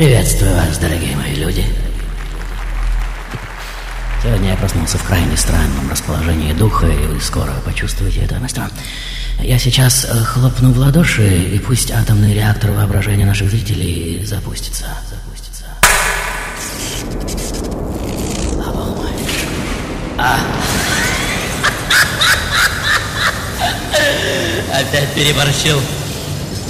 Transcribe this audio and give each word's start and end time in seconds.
Приветствую 0.00 0.54
вас, 0.54 0.78
дорогие 0.78 1.14
мои 1.14 1.34
люди. 1.34 1.62
Сегодня 4.22 4.52
я 4.52 4.56
проснулся 4.56 4.96
в 4.96 5.04
крайне 5.04 5.36
странном 5.36 5.90
расположении 5.90 6.54
духа, 6.54 6.86
и 6.86 7.06
вы 7.06 7.20
скоро 7.20 7.52
почувствуете 7.66 8.20
это 8.20 8.38
настроение. 8.38 8.74
Я 9.40 9.58
сейчас 9.58 10.06
э, 10.06 10.24
хлопну 10.24 10.72
в 10.72 10.78
ладоши, 10.78 11.28
и 11.28 11.58
пусть 11.58 11.90
атомный 11.90 12.32
реактор 12.32 12.70
воображения 12.70 13.26
наших 13.26 13.50
зрителей 13.50 14.24
запустится. 14.24 14.86
Запустится. 15.10 15.64
А. 20.16 20.40
Опять 24.80 25.12
переборщил. 25.12 25.78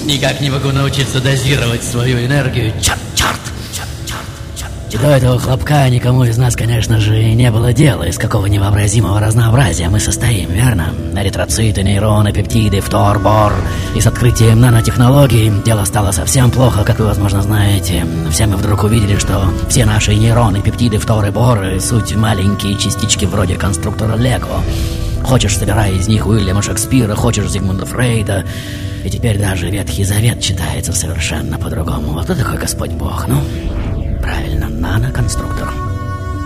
Никак 0.04 0.40
не 0.40 0.50
могу 0.50 0.70
научиться 0.70 1.20
дозировать 1.20 1.82
свою 1.82 2.24
энергию. 2.24 2.72
Черт, 2.80 2.98
черт, 3.14 3.38
черт, 3.72 3.88
черт, 4.06 4.70
черт. 4.90 5.02
До 5.02 5.08
этого 5.08 5.38
хлопка 5.38 5.88
никому 5.88 6.24
из 6.24 6.38
нас, 6.38 6.56
конечно 6.56 6.98
же, 6.98 7.22
и 7.22 7.34
не 7.34 7.50
было 7.50 7.72
дела, 7.72 8.04
из 8.04 8.16
какого 8.16 8.46
невообразимого 8.46 9.20
разнообразия 9.20 9.88
мы 9.88 10.00
состоим, 10.00 10.50
верно? 10.52 10.94
Эритроциты, 11.14 11.82
нейроны, 11.82 12.32
пептиды, 12.32 12.80
фтор, 12.80 13.18
бор. 13.18 13.52
И 13.94 14.00
с 14.00 14.06
открытием 14.06 14.60
нанотехнологий 14.60 15.52
дело 15.64 15.84
стало 15.84 16.12
совсем 16.12 16.50
плохо, 16.50 16.82
как 16.82 16.98
вы, 16.98 17.04
возможно, 17.06 17.42
знаете. 17.42 18.06
Все 18.30 18.46
мы 18.46 18.56
вдруг 18.56 18.82
увидели, 18.84 19.18
что 19.18 19.52
все 19.68 19.84
наши 19.84 20.14
нейроны, 20.14 20.62
пептиды, 20.62 20.98
фторы, 20.98 21.30
боры— 21.30 21.78
суть 21.80 22.16
маленькие 22.16 22.76
частички 22.78 23.26
вроде 23.26 23.56
конструктора 23.56 24.16
Лего. 24.16 24.62
Хочешь, 25.22 25.56
собирай 25.56 25.96
из 25.96 26.08
них 26.08 26.26
Уильяма 26.26 26.62
Шекспира, 26.62 27.14
хочешь 27.14 27.50
Зигмунда 27.50 27.84
Фрейда. 27.84 28.44
И 29.04 29.10
теперь 29.10 29.38
даже 29.38 29.70
Ветхий 29.70 30.04
Завет 30.04 30.40
читается 30.40 30.92
совершенно 30.92 31.58
по-другому. 31.58 32.12
Вот 32.12 32.24
кто 32.24 32.34
такой 32.34 32.58
Господь 32.58 32.90
Бог? 32.90 33.26
Ну, 33.28 33.42
правильно, 34.20 34.68
наноконструктор. 34.68 35.72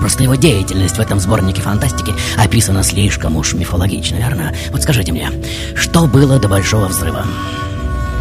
Просто 0.00 0.22
его 0.22 0.34
деятельность 0.34 0.96
в 0.96 1.00
этом 1.00 1.18
сборнике 1.18 1.62
фантастики 1.62 2.12
описана 2.36 2.82
слишком 2.82 3.36
уж 3.36 3.54
мифологично, 3.54 4.16
верно? 4.16 4.52
Вот 4.70 4.82
скажите 4.82 5.12
мне, 5.12 5.30
что 5.74 6.06
было 6.06 6.38
до 6.38 6.48
Большого 6.48 6.86
Взрыва? 6.86 7.24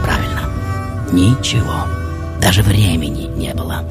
Правильно, 0.04 0.50
ничего. 1.12 1.86
Даже 2.42 2.64
времени 2.64 3.28
не 3.36 3.54
было. 3.54 3.84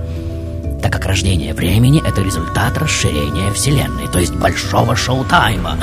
Так 0.83 0.93
как 0.93 1.07
рождение 1.07 1.55
времени— 1.55 2.03
это 2.07 2.23
результат 2.23 2.77
расширения 2.79 3.53
Вселенной, 3.53 4.09
то 4.09 4.19
есть 4.19 4.35
большого 4.35 4.97
шоу-тайма. 4.97 5.77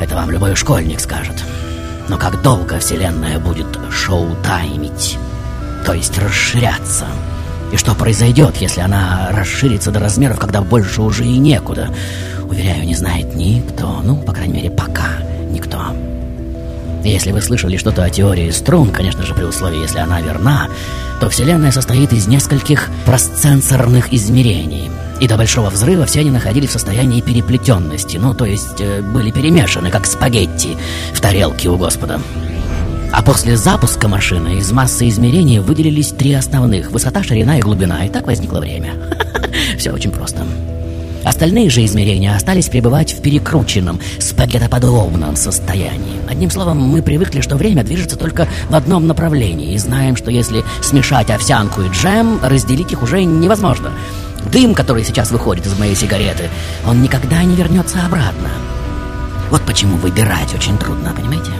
Это 0.00 0.14
вам 0.14 0.30
любой 0.30 0.54
школьник 0.54 1.00
скажет. 1.00 1.42
Но 2.08 2.16
как 2.16 2.40
долго 2.42 2.78
Вселенная 2.78 3.38
будет 3.38 3.66
шоу-таймить, 3.90 5.18
то 5.84 5.92
есть 5.92 6.18
расширяться? 6.18 7.06
И 7.72 7.76
что 7.76 7.94
произойдет, 7.94 8.56
если 8.56 8.80
она 8.80 9.28
расширится 9.32 9.90
до 9.90 10.00
размеров, 10.00 10.38
когда 10.38 10.62
больше 10.62 11.02
уже 11.02 11.26
и 11.26 11.36
некуда? 11.36 11.94
Уверяю, 12.48 12.86
не 12.86 12.94
знает 12.94 13.34
никто. 13.34 14.00
Ну, 14.02 14.16
по 14.16 14.32
крайней 14.32 14.54
мере, 14.54 14.70
пока 14.70 15.18
никто. 15.50 15.78
Если 17.04 17.30
вы 17.30 17.42
слышали 17.42 17.76
что-то 17.76 18.04
о 18.04 18.10
теории 18.10 18.50
струн, 18.50 18.90
конечно 18.90 19.22
же, 19.24 19.34
при 19.34 19.44
условии, 19.44 19.82
если 19.82 19.98
она 19.98 20.20
верна, 20.20 20.68
то 21.20 21.28
Вселенная 21.28 21.72
состоит 21.72 22.12
из 22.12 22.26
нескольких 22.26 22.88
просценсорных 23.04 24.12
измерений. 24.14 24.90
И 25.20 25.26
до 25.26 25.36
Большого 25.36 25.70
Взрыва 25.70 26.06
все 26.06 26.20
они 26.20 26.30
находились 26.30 26.70
в 26.70 26.72
состоянии 26.72 27.20
переплетенности, 27.20 28.18
ну, 28.18 28.34
то 28.34 28.44
есть 28.44 28.80
э, 28.80 29.02
были 29.02 29.30
перемешаны, 29.30 29.90
как 29.90 30.06
спагетти 30.06 30.76
в 31.12 31.20
тарелке 31.20 31.68
у 31.68 31.76
Господа. 31.76 32.20
А 33.12 33.22
после 33.22 33.56
запуска 33.56 34.06
машины 34.06 34.58
из 34.58 34.70
массы 34.70 35.08
измерений 35.08 35.58
выделились 35.58 36.10
три 36.10 36.34
основных– 36.34 36.90
высота, 36.92 37.22
ширина 37.22 37.58
и 37.58 37.62
глубина, 37.62 38.04
и 38.04 38.08
так 38.08 38.26
возникло 38.26 38.60
время. 38.60 38.94
Все 39.78 39.90
очень 39.92 40.10
просто. 40.10 40.46
Остальные 41.24 41.68
же 41.68 41.84
измерения 41.84 42.34
остались 42.34 42.68
пребывать 42.68 43.12
в 43.12 43.20
перекрученном, 43.20 44.00
спагеттоподобном 44.18 45.36
состоянии. 45.36 46.20
Одним 46.28 46.50
словом, 46.50 46.78
мы 46.78 47.02
привыкли, 47.02 47.40
что 47.40 47.56
время 47.56 47.82
движется 47.82 48.16
только 48.16 48.46
в 48.68 48.74
одном 48.74 49.06
направлении, 49.06 49.74
и 49.74 49.78
знаем, 49.78 50.14
что 50.16 50.30
если 50.30 50.64
смешать 50.80 51.30
овсянку 51.30 51.82
и 51.82 51.88
джем, 51.88 52.38
разделить 52.42 52.92
их 52.92 53.02
уже 53.02 53.24
невозможно. 53.24 53.90
Дым, 54.50 54.74
который 54.74 55.04
сейчас 55.04 55.30
выходит 55.30 55.66
из 55.66 55.78
моей 55.78 55.94
сигареты, 55.94 56.48
он 56.86 57.02
никогда 57.02 57.42
не 57.44 57.54
вернется 57.56 58.04
обратно. 58.04 58.50
Вот 59.50 59.62
почему 59.62 59.96
выбирать 59.96 60.54
очень 60.54 60.78
трудно, 60.78 61.12
понимаете? 61.14 61.50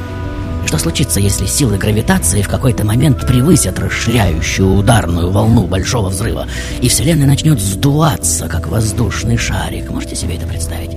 Что 0.66 0.76
случится, 0.76 1.18
если 1.18 1.46
силы 1.46 1.78
гравитации 1.78 2.42
в 2.42 2.48
какой-то 2.48 2.84
момент 2.84 3.26
превысят 3.26 3.78
расширяющую 3.78 4.74
ударную 4.74 5.30
волну 5.30 5.66
большого 5.66 6.10
взрыва, 6.10 6.46
и 6.82 6.88
Вселенная 6.88 7.26
начнет 7.26 7.58
сдуваться, 7.58 8.48
как 8.48 8.68
воздушный 8.68 9.38
шарик? 9.38 9.90
Можете 9.90 10.14
себе 10.14 10.36
это 10.36 10.46
представить? 10.46 10.90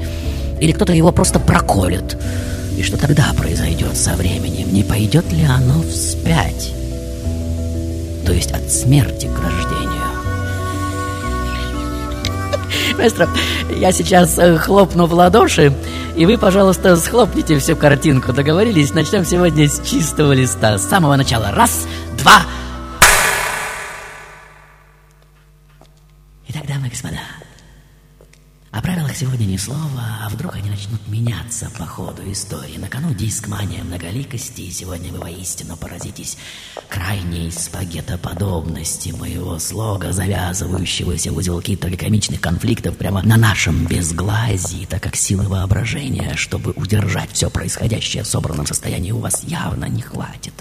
Или 0.60 0.74
кто-то 0.74 0.92
его 0.92 1.14
просто 1.14 1.40
проколет? 1.40 2.18
И 2.78 2.84
что 2.84 2.98
тогда 2.98 3.32
произойдет 3.38 3.96
со 3.96 4.16
временем? 4.16 4.74
Не 4.74 4.84
пойдет 4.84 5.32
ли 5.32 5.44
оно 5.44 5.82
вспять? 5.84 6.74
То 8.26 8.34
есть 8.34 8.52
от 8.52 8.70
смерти 8.70 9.28
к 9.28 9.40
рождению? 9.42 9.91
Маэстро, 12.98 13.30
я 13.70 13.92
сейчас 13.92 14.38
э, 14.38 14.58
хлопну 14.58 15.06
в 15.06 15.14
ладоши, 15.14 15.74
и 16.16 16.26
вы, 16.26 16.38
пожалуйста, 16.38 16.96
схлопните 16.96 17.58
всю 17.60 17.76
картинку. 17.76 18.34
Договорились? 18.34 18.94
Начнем 18.94 19.26
сегодня 19.26 19.68
с 19.68 19.82
чистого 19.82 20.34
листа. 20.34 20.78
С 20.78 20.88
самого 20.88 21.16
начала. 21.16 21.52
Раз, 21.52 21.88
два. 22.18 22.42
Итак, 26.48 26.68
дамы 26.68 26.88
и 26.88 26.90
господа, 26.90 27.20
о 28.72 28.82
правилах 28.82 29.14
сегодня 29.14 29.44
ни 29.46 29.58
слова, 29.58 30.20
а 30.22 30.30
вдруг 30.30 30.56
они 30.56 30.70
начнут 30.70 31.06
меняться 31.10 31.70
по 31.78 31.86
ходу 31.86 32.22
истории. 32.32 32.78
На 32.78 32.88
кону 32.88 33.14
диск 33.14 33.50
мания 33.50 33.84
многоликости, 33.84 34.62
и 34.62 34.72
сегодня 34.72 35.12
вы 35.12 35.20
воистину 35.20 35.76
поразитесь 35.76 36.38
крайней 36.88 37.52
спагеттоподобности 37.52 39.10
моего 39.10 39.60
слога, 39.60 40.14
завязывающегося 40.14 41.34
в 41.34 41.38
узелки 41.38 41.76
трагикомичных 41.76 42.40
конфликтов 42.40 42.96
прямо 42.96 43.22
на 43.24 43.36
нашем 43.36 43.86
безглазии, 43.88 44.86
так 44.86 45.04
как 45.04 45.18
силы 45.18 45.50
воображения, 45.50 46.38
чтобы 46.38 46.72
удержать 46.72 47.32
все 47.34 47.50
происходящее 47.50 48.24
в 48.24 48.28
собранном 48.28 48.66
состоянии, 48.66 49.12
у 49.12 49.20
вас 49.20 49.44
явно 49.44 49.86
не 49.86 50.02
хватит. 50.02 50.54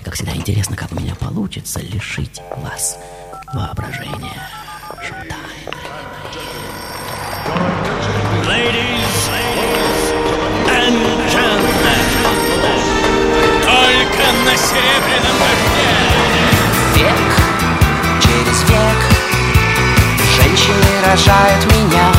И, 0.00 0.04
как 0.04 0.14
всегда, 0.14 0.34
интересно, 0.34 0.74
как 0.74 0.90
у 0.90 0.96
меня 0.96 1.14
получится 1.14 1.78
лишить 1.80 2.40
вас 2.56 2.98
воображения. 3.54 4.48
Шоу-тайм. 5.06 6.11
Ladies 7.44 9.30
and 10.68 10.96
gentlemen, 11.28 12.06
только 13.62 14.24
на 14.44 14.56
Северном 14.56 15.40
Век 16.94 17.22
через 18.20 18.62
век 18.70 19.00
женщины 20.36 20.90
рожают 21.04 21.64
меня. 21.72 22.12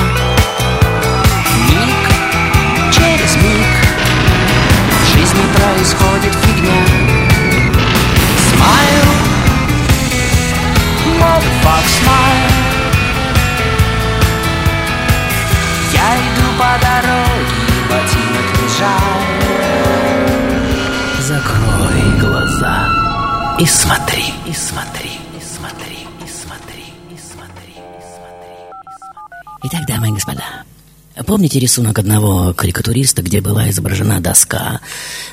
Миг 1.69 2.03
через 2.91 3.35
миг 3.37 3.71
в 4.99 5.05
жизни 5.05 5.45
происходит 5.55 6.35
фигня. 6.43 6.83
Smile, 8.49 9.07
motherfucker, 11.17 11.87
smile. 11.87 12.72
Я 16.03 16.17
иду 16.17 16.47
по 16.59 16.71
дороге, 16.83 17.77
ботинок 17.89 18.47
не 18.59 18.67
жаль 18.77 19.25
Закрой 21.21 22.19
глаза 22.19 22.77
и 23.57 23.65
смотри, 23.65 24.25
и 24.45 24.51
смотри, 24.53 25.11
и 25.11 25.41
смотри, 25.41 25.99
и 26.19 26.27
смотри, 26.27 26.83
и 27.09 27.17
смотри, 27.17 27.71
и 27.71 28.01
смотри. 28.17 28.55
Итак, 29.63 29.85
дамы 29.87 30.09
и 30.09 30.11
господа, 30.11 30.43
помните 31.25 31.59
рисунок 31.59 31.97
одного 31.99 32.53
карикатуриста, 32.53 33.21
где 33.21 33.39
была 33.39 33.69
изображена 33.69 34.19
доска, 34.19 34.81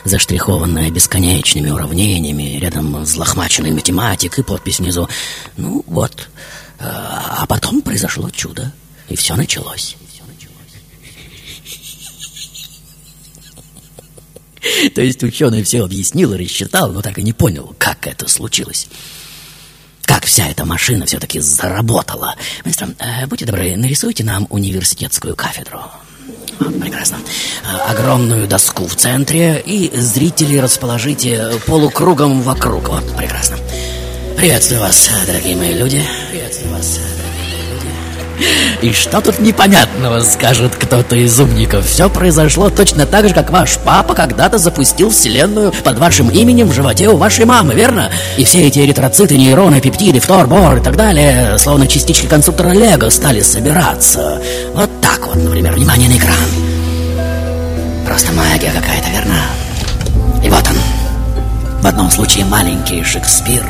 заштрихованная 0.04 0.92
бесконечными 0.92 1.70
уравнениями, 1.70 2.58
рядом 2.60 3.02
взлохмаченный 3.02 3.72
математик 3.72 4.38
и 4.38 4.44
подпись 4.44 4.78
внизу? 4.78 5.08
Ну 5.56 5.82
вот, 5.88 6.28
а 6.78 7.44
потом 7.48 7.82
произошло 7.82 8.30
чудо, 8.30 8.72
и 9.08 9.16
все 9.16 9.34
началось. 9.34 9.96
То 14.94 15.00
есть 15.00 15.22
ученый 15.22 15.62
все 15.62 15.84
объяснил 15.84 16.34
и 16.34 16.38
рассчитал, 16.44 16.92
но 16.92 17.02
так 17.02 17.18
и 17.18 17.22
не 17.22 17.32
понял, 17.32 17.74
как 17.78 18.06
это 18.06 18.28
случилось. 18.28 18.88
Как 20.02 20.24
вся 20.24 20.48
эта 20.48 20.64
машина 20.64 21.06
все-таки 21.06 21.40
заработала. 21.40 22.34
Маэстро, 22.64 22.88
э, 22.98 23.26
будьте 23.26 23.46
добры, 23.46 23.76
нарисуйте 23.76 24.24
нам 24.24 24.46
университетскую 24.50 25.36
кафедру. 25.36 25.80
Прекрасно. 26.58 27.18
Огромную 27.86 28.46
доску 28.46 28.86
в 28.86 28.94
центре 28.96 29.62
и 29.64 29.90
зрителей 29.96 30.60
расположите 30.60 31.52
полукругом 31.66 32.42
вокруг. 32.42 32.88
Вот, 32.88 33.16
прекрасно. 33.16 33.56
Приветствую 34.36 34.80
вас, 34.80 35.10
дорогие 35.26 35.56
мои 35.56 35.74
люди. 35.74 36.02
Приветствую 36.30 36.74
вас. 36.74 36.98
И 38.82 38.92
что 38.92 39.20
тут 39.20 39.38
непонятного, 39.40 40.20
скажет 40.20 40.74
кто-то 40.74 41.14
из 41.14 41.38
умников. 41.38 41.86
Все 41.86 42.08
произошло 42.08 42.70
точно 42.70 43.04
так 43.04 43.28
же, 43.28 43.34
как 43.34 43.50
ваш 43.50 43.76
папа 43.78 44.14
когда-то 44.14 44.56
запустил 44.56 45.10
вселенную 45.10 45.72
под 45.84 45.98
вашим 45.98 46.30
именем 46.30 46.68
в 46.68 46.72
животе 46.72 47.08
у 47.08 47.16
вашей 47.16 47.44
мамы, 47.44 47.74
верно? 47.74 48.10
И 48.38 48.44
все 48.44 48.66
эти 48.66 48.78
эритроциты, 48.78 49.36
нейроны, 49.36 49.82
пептиды, 49.82 50.20
фтор, 50.20 50.46
бор 50.46 50.78
и 50.78 50.80
так 50.80 50.96
далее, 50.96 51.58
словно 51.58 51.86
частички 51.86 52.26
конструктора 52.26 52.70
Лего 52.70 53.10
стали 53.10 53.42
собираться. 53.42 54.40
Вот 54.74 54.88
так 55.02 55.26
вот, 55.26 55.36
например, 55.36 55.74
внимание 55.74 56.08
на 56.08 56.16
экран. 56.16 56.34
Просто 58.06 58.32
магия 58.32 58.70
какая-то, 58.70 59.10
верно? 59.10 59.36
И 60.42 60.48
вот 60.48 60.64
он. 60.66 61.82
В 61.82 61.86
одном 61.86 62.10
случае 62.10 62.46
маленький 62.46 63.04
Шекспир, 63.04 63.62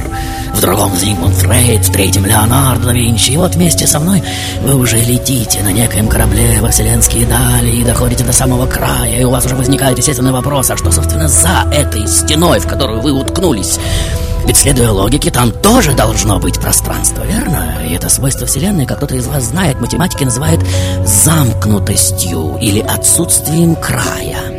в 0.55 0.61
другом 0.61 0.97
Зигмунд 0.97 1.35
Фрейд, 1.37 1.87
в 1.87 1.93
третьем 1.93 2.27
Леонардо 2.27 2.87
да 2.87 2.93
Винчи. 2.93 3.33
И 3.33 3.37
вот 3.37 3.55
вместе 3.55 3.87
со 3.87 3.99
мной 3.99 4.23
вы 4.63 4.75
уже 4.75 4.99
летите 4.99 5.63
на 5.63 5.73
некоем 5.73 6.09
корабле 6.09 6.61
во 6.61 6.69
вселенские 6.71 7.27
дали 7.27 7.71
и 7.71 7.85
доходите 7.85 8.25
до 8.25 8.33
самого 8.33 8.67
края, 8.67 9.21
и 9.21 9.25
у 9.25 9.31
вас 9.31 9.47
уже 9.47 9.57
возникает 9.57 9.99
естественный 9.99 10.33
вопрос, 10.33 10.71
а 10.71 10.77
что, 10.77 10.91
собственно, 10.91 11.29
за 11.29 11.67
этой 11.73 12.07
стеной, 12.07 12.61
в 12.61 12.67
которую 12.67 13.01
вы 13.01 13.13
уткнулись? 13.13 13.79
Ведь, 14.47 14.57
следуя 14.57 14.91
логике, 14.91 15.31
там 15.31 15.53
тоже 15.53 15.93
должно 15.93 16.39
быть 16.39 16.59
пространство, 16.59 17.23
верно? 17.25 17.79
И 17.87 17.93
это 17.93 18.09
свойство 18.09 18.47
Вселенной, 18.47 18.87
как 18.87 18.97
кто-то 18.97 19.15
из 19.15 19.27
вас 19.27 19.45
знает, 19.45 19.81
математики 19.81 20.25
называют 20.25 20.65
замкнутостью 21.05 22.59
или 22.61 22.81
отсутствием 22.81 23.77
края. 23.77 24.50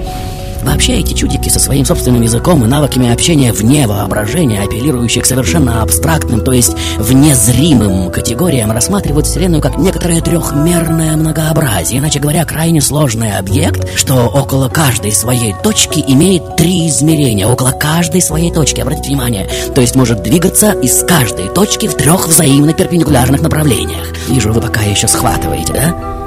Вообще 0.64 1.00
эти 1.00 1.14
чудики 1.14 1.50
со 1.50 1.60
своим 1.60 1.86
собственным 1.86 2.22
языком 2.22 2.64
и 2.64 2.68
навыками 2.68 3.12
общения 3.12 3.52
вне 3.52 3.88
воображения, 3.88 4.62
апеллирующие 4.62 5.24
к 5.24 5.26
совершенно 5.26 5.82
абстрактным, 5.82 6.42
то 6.42 6.52
есть 6.52 6.76
внезримым 6.98 8.12
категориям, 8.12 8.72
рассматривают 8.72 9.28
Вселенную 9.28 9.62
как 9.62 9.78
некоторое 9.78 10.22
трехмерное 10.22 11.18
многообразие, 11.18 12.00
иначе 12.00 12.20
говоря, 12.20 12.46
крайне 12.46 12.82
сложный 12.82 13.38
объект, 13.38 13.98
что 13.98 14.28
около 14.28 14.70
каждой 14.70 15.12
своей 15.12 15.54
точки 15.64 16.04
имеет 16.08 16.56
три 16.56 16.88
измерения, 16.88 17.48
около 17.48 17.72
каждой 17.72 18.22
своей 18.22 18.52
точки, 18.52 18.82
обратите 18.82 19.10
внимание, 19.10 19.50
то 19.74 19.82
есть 19.82 19.96
может 19.96 20.22
двигаться 20.24 20.72
из 20.72 21.04
каждой 21.04 21.50
точки 21.50 21.88
в 21.88 21.96
трех 21.96 22.28
взаимно 22.28 22.74
перпендикулярных 22.74 23.42
направлениях. 23.42 24.08
Вижу, 24.28 24.54
вы 24.54 24.62
пока 24.62 24.82
еще 24.82 25.08
схватываете, 25.08 25.74
да? 25.74 26.21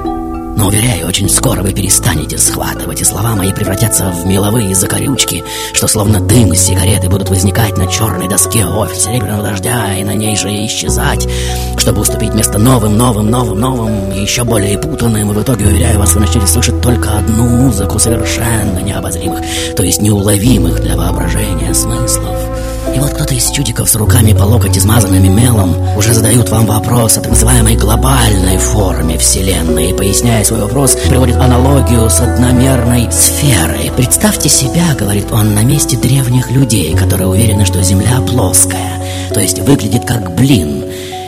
Но, 0.56 0.69
уверяю, 0.69 1.09
очень 1.09 1.29
скоро 1.29 1.62
вы 1.62 1.73
перестанете 1.73 2.39
схватывать, 2.39 3.01
и 3.01 3.05
слова 3.05 3.35
мои 3.35 3.53
превратятся 3.53 4.11
в 4.11 4.27
меловые 4.27 4.75
закорючки, 4.75 5.43
что 5.73 5.89
словно 5.89 6.21
дым 6.21 6.53
из 6.53 6.61
сигареты 6.61 7.09
будут 7.09 7.29
возникать 7.29 7.77
на 7.77 7.87
черной 7.87 8.29
доске 8.29 8.65
офиса 8.65 9.11
серебряного 9.11 9.43
дождя 9.43 9.95
и 9.97 10.05
на 10.05 10.15
ней 10.15 10.37
же 10.37 10.49
исчезать, 10.67 11.29
чтобы 11.77 12.03
уступить 12.03 12.35
место 12.35 12.59
новым, 12.59 12.97
новым, 12.97 13.31
новым, 13.31 13.61
новым, 13.61 14.12
еще 14.12 14.45
более 14.45 14.79
путанным, 14.79 15.33
и 15.33 15.35
в 15.35 15.43
итоге, 15.43 15.67
уверяю 15.67 15.99
вас, 15.99 16.15
вы 16.15 16.21
начнете 16.21 16.47
слышать 16.47 16.81
только 16.81 17.19
одну 17.19 17.49
музыку 17.49 17.99
совершенно 17.99 18.79
необозримых, 18.79 19.41
то 19.77 19.83
есть 19.83 20.01
неуловимых 20.01 20.81
для 20.81 20.97
воображения 20.97 21.75
смыслов. 21.75 22.54
И 22.94 22.99
вот 23.00 23.11
кто-то 23.11 23.35
из 23.35 23.50
чудиков 23.50 23.88
с 23.88 23.96
руками 23.96 24.32
по 24.32 24.44
локоть 24.44 24.79
измазанными 24.79 25.29
мелом 25.29 25.75
уже 25.96 26.14
задают 26.14 26.49
вам 26.50 26.67
вопрос 26.67 27.17
о 27.17 27.20
так 27.20 27.31
называемой 27.31 27.75
глобальной 27.76 28.58
форме 28.58 29.19
Вселенной. 29.19 29.91
И 29.91 29.94
поясняя 29.94 30.44
свой 30.44 30.61
вопрос, 30.61 30.96
приводит 31.08 31.37
аналогию 31.37 32.08
с 32.08 32.20
одномерной 32.20 33.11
сферой. 33.11 33.91
Представьте 33.96 34.49
себя, 34.49 34.94
говорит 34.96 35.26
он, 35.32 35.55
на 35.55 35.64
месте 35.64 35.96
древних 35.96 36.50
людей, 36.50 36.94
которые 36.94 37.29
уверены, 37.29 37.64
что 37.64 37.82
Земля 37.82 38.20
плоская, 38.20 39.02
то 39.32 39.41
есть 39.41 39.58
выглядит 39.58 40.05
как 40.05 40.35
блин 40.37 40.85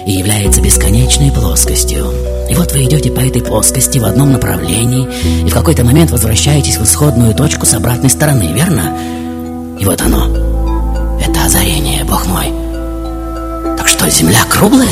и 0.07 0.13
является 0.13 0.63
бесконечной 0.63 1.33
плоскостью. 1.33 2.13
И 2.49 2.55
вот 2.55 2.71
вы 2.73 2.85
идете 2.85 3.11
по 3.11 3.21
этой 3.21 3.43
плоскости 3.43 3.99
в 3.99 4.05
одном 4.05 4.31
направлении 4.31 5.09
и 5.45 5.51
в 5.51 5.53
какой-то 5.53 5.83
момент 5.83 6.13
возвращаетесь 6.13 6.77
в 6.77 6.85
исходную 6.85 7.35
точку 7.35 7.67
с 7.67 7.75
обратной 7.75 8.09
стороны, 8.11 8.53
верно? 8.55 8.97
И 9.81 9.85
вот 9.85 10.01
оно, 10.01 10.56
это 11.21 11.45
озарение, 11.45 12.05
бог 12.05 12.27
мой. 12.27 12.53
Так 13.77 13.89
что, 13.89 14.09
земля 14.11 14.45
круглая? 14.49 14.89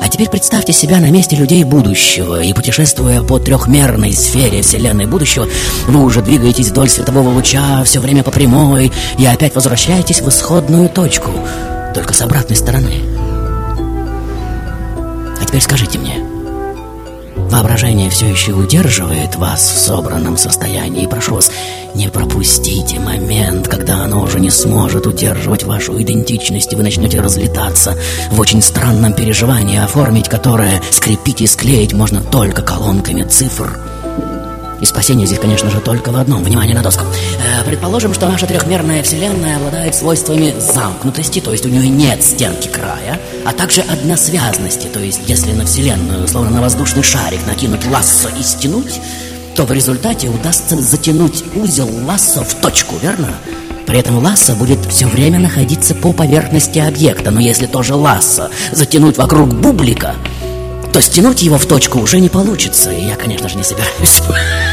А 0.00 0.10
теперь 0.10 0.30
представьте 0.30 0.72
себя 0.72 1.00
на 1.00 1.10
месте 1.10 1.36
людей 1.36 1.64
будущего 1.64 2.40
И 2.40 2.54
путешествуя 2.54 3.22
по 3.22 3.38
трехмерной 3.38 4.14
сфере 4.14 4.62
вселенной 4.62 5.06
будущего 5.06 5.46
Вы 5.86 6.02
уже 6.02 6.22
двигаетесь 6.22 6.68
вдоль 6.68 6.88
светового 6.88 7.28
луча 7.28 7.82
Все 7.84 8.00
время 8.00 8.22
по 8.22 8.30
прямой 8.30 8.90
И 9.18 9.26
опять 9.26 9.54
возвращаетесь 9.54 10.22
в 10.22 10.28
исходную 10.28 10.88
точку 10.88 11.30
Только 11.94 12.14
с 12.14 12.22
обратной 12.22 12.56
стороны 12.56 13.02
А 15.38 15.44
теперь 15.44 15.60
скажите 15.60 15.98
мне 15.98 16.27
Воображение 17.50 18.10
все 18.10 18.26
еще 18.26 18.52
удерживает 18.52 19.36
вас 19.36 19.60
в 19.62 19.78
собранном 19.78 20.36
состоянии. 20.36 21.06
Прошу 21.06 21.36
вас, 21.36 21.50
не 21.94 22.08
пропустите 22.08 23.00
момент, 23.00 23.68
когда 23.68 24.04
оно 24.04 24.22
уже 24.22 24.38
не 24.38 24.50
сможет 24.50 25.06
удерживать 25.06 25.64
вашу 25.64 26.00
идентичность, 26.00 26.72
и 26.72 26.76
вы 26.76 26.82
начнете 26.82 27.20
разлетаться 27.20 27.96
в 28.30 28.38
очень 28.38 28.60
странном 28.60 29.14
переживании, 29.14 29.78
оформить 29.78 30.28
которое 30.28 30.82
скрепить 30.90 31.40
и 31.40 31.46
склеить 31.46 31.94
можно 31.94 32.22
только 32.22 32.60
колонками 32.60 33.22
цифр. 33.22 33.87
И 34.80 34.86
спасение 34.86 35.26
здесь, 35.26 35.38
конечно 35.38 35.70
же, 35.70 35.80
только 35.80 36.10
в 36.10 36.16
одном. 36.16 36.42
Внимание 36.44 36.74
на 36.74 36.82
доску. 36.82 37.04
Э, 37.04 37.64
предположим, 37.64 38.14
что 38.14 38.28
наша 38.28 38.46
трехмерная 38.46 39.02
вселенная 39.02 39.56
обладает 39.56 39.94
свойствами 39.94 40.54
замкнутости, 40.58 41.40
то 41.40 41.52
есть 41.52 41.66
у 41.66 41.68
нее 41.68 41.88
нет 41.88 42.22
стенки 42.22 42.68
края, 42.68 43.20
а 43.44 43.52
также 43.52 43.80
односвязности, 43.82 44.86
то 44.86 45.00
есть 45.00 45.20
если 45.26 45.52
на 45.52 45.66
вселенную, 45.66 46.28
словно 46.28 46.50
на 46.50 46.60
воздушный 46.60 47.02
шарик, 47.02 47.40
накинуть 47.46 47.86
лассо 47.86 48.28
и 48.38 48.42
стянуть, 48.42 49.00
то 49.56 49.64
в 49.64 49.72
результате 49.72 50.28
удастся 50.28 50.76
затянуть 50.76 51.42
узел 51.56 51.88
лассо 52.06 52.44
в 52.44 52.54
точку, 52.54 52.94
верно? 53.02 53.34
При 53.88 53.98
этом 53.98 54.22
лассо 54.22 54.54
будет 54.54 54.78
все 54.86 55.06
время 55.06 55.40
находиться 55.40 55.94
по 55.94 56.12
поверхности 56.12 56.78
объекта, 56.78 57.30
но 57.30 57.40
если 57.40 57.66
тоже 57.66 57.94
лассо 57.94 58.50
затянуть 58.70 59.16
вокруг 59.16 59.48
бублика, 59.48 60.14
то 60.98 61.02
стянуть 61.02 61.42
его 61.42 61.58
в 61.58 61.66
точку 61.66 62.00
уже 62.00 62.18
не 62.18 62.28
получится. 62.28 62.90
И 62.90 63.06
я, 63.06 63.14
конечно 63.14 63.48
же, 63.48 63.56
не 63.56 63.62
собираюсь 63.62 64.20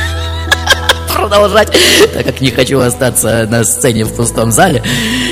продолжать, 1.14 1.72
так 2.16 2.26
как 2.26 2.42
не 2.42 2.50
хочу 2.50 2.80
остаться 2.80 3.46
на 3.48 3.64
сцене 3.64 4.06
в 4.06 4.16
пустом 4.16 4.52
зале. 4.52 4.82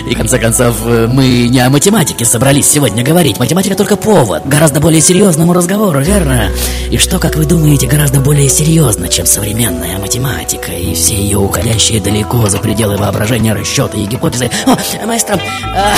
И, 0.07 0.13
в 0.13 0.17
конце 0.19 0.37
концов, 0.37 0.85
мы 0.85 1.47
не 1.47 1.59
о 1.61 1.71
математике 1.71 2.25
собрались 2.25 2.69
сегодня 2.69 3.03
говорить. 3.03 3.39
Математика 3.39 3.75
только 3.75 3.95
повод, 3.95 4.45
гораздо 4.45 4.79
более 4.79 5.01
серьезному 5.01 5.53
разговору, 5.53 5.99
верно? 5.99 6.51
И 6.91 6.99
что, 6.99 7.17
как 7.17 7.37
вы 7.37 7.45
думаете, 7.45 7.87
гораздо 7.87 8.19
более 8.19 8.47
серьезно, 8.47 9.07
чем 9.07 9.25
современная 9.25 9.97
математика 9.97 10.73
и 10.73 10.93
все 10.93 11.15
ее 11.15 11.39
уходящие 11.39 12.01
далеко 12.01 12.49
за 12.49 12.59
пределы 12.59 12.97
воображения 12.97 13.53
расчеты 13.55 13.97
и 13.97 14.05
гипотезы? 14.05 14.51
О, 14.67 14.77
маэстро, 15.07 15.41
а, 15.75 15.95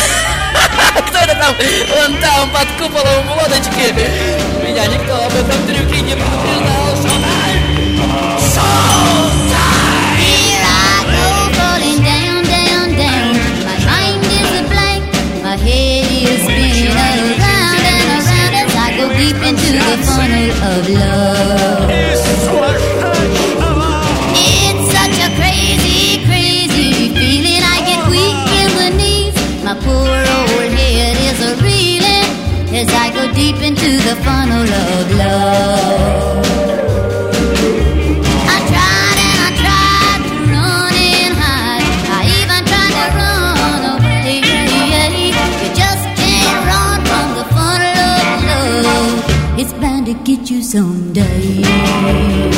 кто 1.10 1.18
это 1.18 1.36
там? 1.36 1.54
Вон 1.90 2.18
там, 2.22 2.50
под 2.50 2.68
куполом 2.80 3.28
в 3.28 3.44
лодочке. 3.44 4.55
Меня 4.75 4.87
никто 4.87 5.15
об 5.17 5.33
этом 5.33 5.67
трюке 5.67 6.00
не 6.03 6.15
предупреждал. 6.15 6.81
Here 10.19 10.65
I 10.65 11.05
go, 11.15 11.27
falling 11.57 12.00
down, 12.03 12.41
down, 12.45 12.89
down. 12.97 13.33
My 13.65 13.77
mind 13.87 14.23
is 14.39 14.50
a 14.59 14.62
blank, 14.69 15.03
my 15.43 15.57
head 15.57 16.07
is 16.11 16.43
spinning 16.43 16.89
around. 16.93 17.41
the 19.73 19.97
funnel 20.05 20.50
of 20.71 20.89
love. 20.89 21.91
из 21.91 22.21
сумасшедшего. 22.45 23.93
It's 24.35 24.85
such 24.93 25.19
a 25.27 25.31
crazy, 25.39 26.25
crazy 26.27 27.09
feeling. 27.15 27.62
I 27.62 27.79
get 27.89 28.00
weak 28.09 28.41
in 28.62 28.71
the 28.81 28.91
knees. 28.97 29.35
My 29.65 29.75
poor 29.75 30.24
as 32.77 32.89
I 32.89 33.10
go 33.13 33.32
deep 33.34 33.55
into 33.62 33.89
the 34.08 34.15
funnel 34.25 34.67
of 34.88 35.12
love. 35.22 36.46
I 38.55 38.58
tried 38.72 39.17
and 39.27 39.39
I 39.48 39.50
tried 39.63 40.22
to 40.27 40.36
run 40.51 40.94
and 41.15 41.34
hide. 41.41 41.86
I 42.17 42.22
even 42.39 42.62
tried 42.72 42.94
to 43.00 43.08
run 43.20 43.82
away. 43.96 44.44
You 45.62 45.70
just 45.82 46.03
can't 46.20 46.60
run 46.70 46.98
from 47.10 47.27
the 47.39 47.46
funnel 47.55 48.01
of 48.24 48.39
love. 48.88 49.60
It's 49.60 49.74
bound 49.74 50.05
to 50.08 50.13
get 50.25 50.51
you 50.51 50.62
someday. 50.62 52.55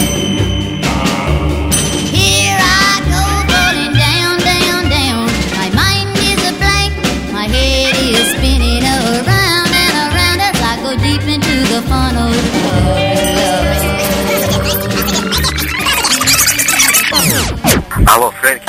Алло, 18.08 18.32
Фрэнки, 18.42 18.66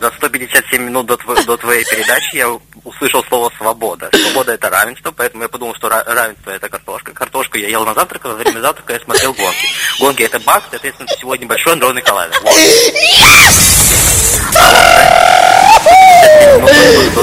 за 0.00 0.10
157 0.18 0.82
минут 0.82 1.06
до, 1.06 1.14
тво- 1.14 1.44
до 1.44 1.56
твоей 1.56 1.84
передачи 1.84 2.36
я 2.36 2.48
услышал 2.84 3.24
слово 3.28 3.50
«свобода». 3.56 4.10
Свобода– 4.12 4.52
это 4.54 4.68
равенство, 4.68 5.12
поэтому 5.12 5.44
я 5.44 5.48
подумал, 5.48 5.74
что 5.74 5.88
ра- 5.88 6.04
равенство– 6.06 6.50
это 6.52 6.68
картошка. 6.68 7.12
Картошку 7.12 7.58
я 7.58 7.68
ел 7.68 7.84
на 7.84 7.94
завтрак, 7.94 8.24
а 8.26 8.28
во 8.28 8.34
время 8.34 8.60
завтрака 8.60 8.92
я 8.94 9.00
смотрел 9.00 9.32
гонки. 9.32 9.66
Гонки– 10.00 10.22
это 10.24 10.38
баг, 10.40 10.64
соответственно, 10.70 11.08
сегодня 11.18 11.46
большой 11.46 11.72
андронный 11.72 12.02
коллайдер. 12.02 12.38
Вот. 12.42 12.52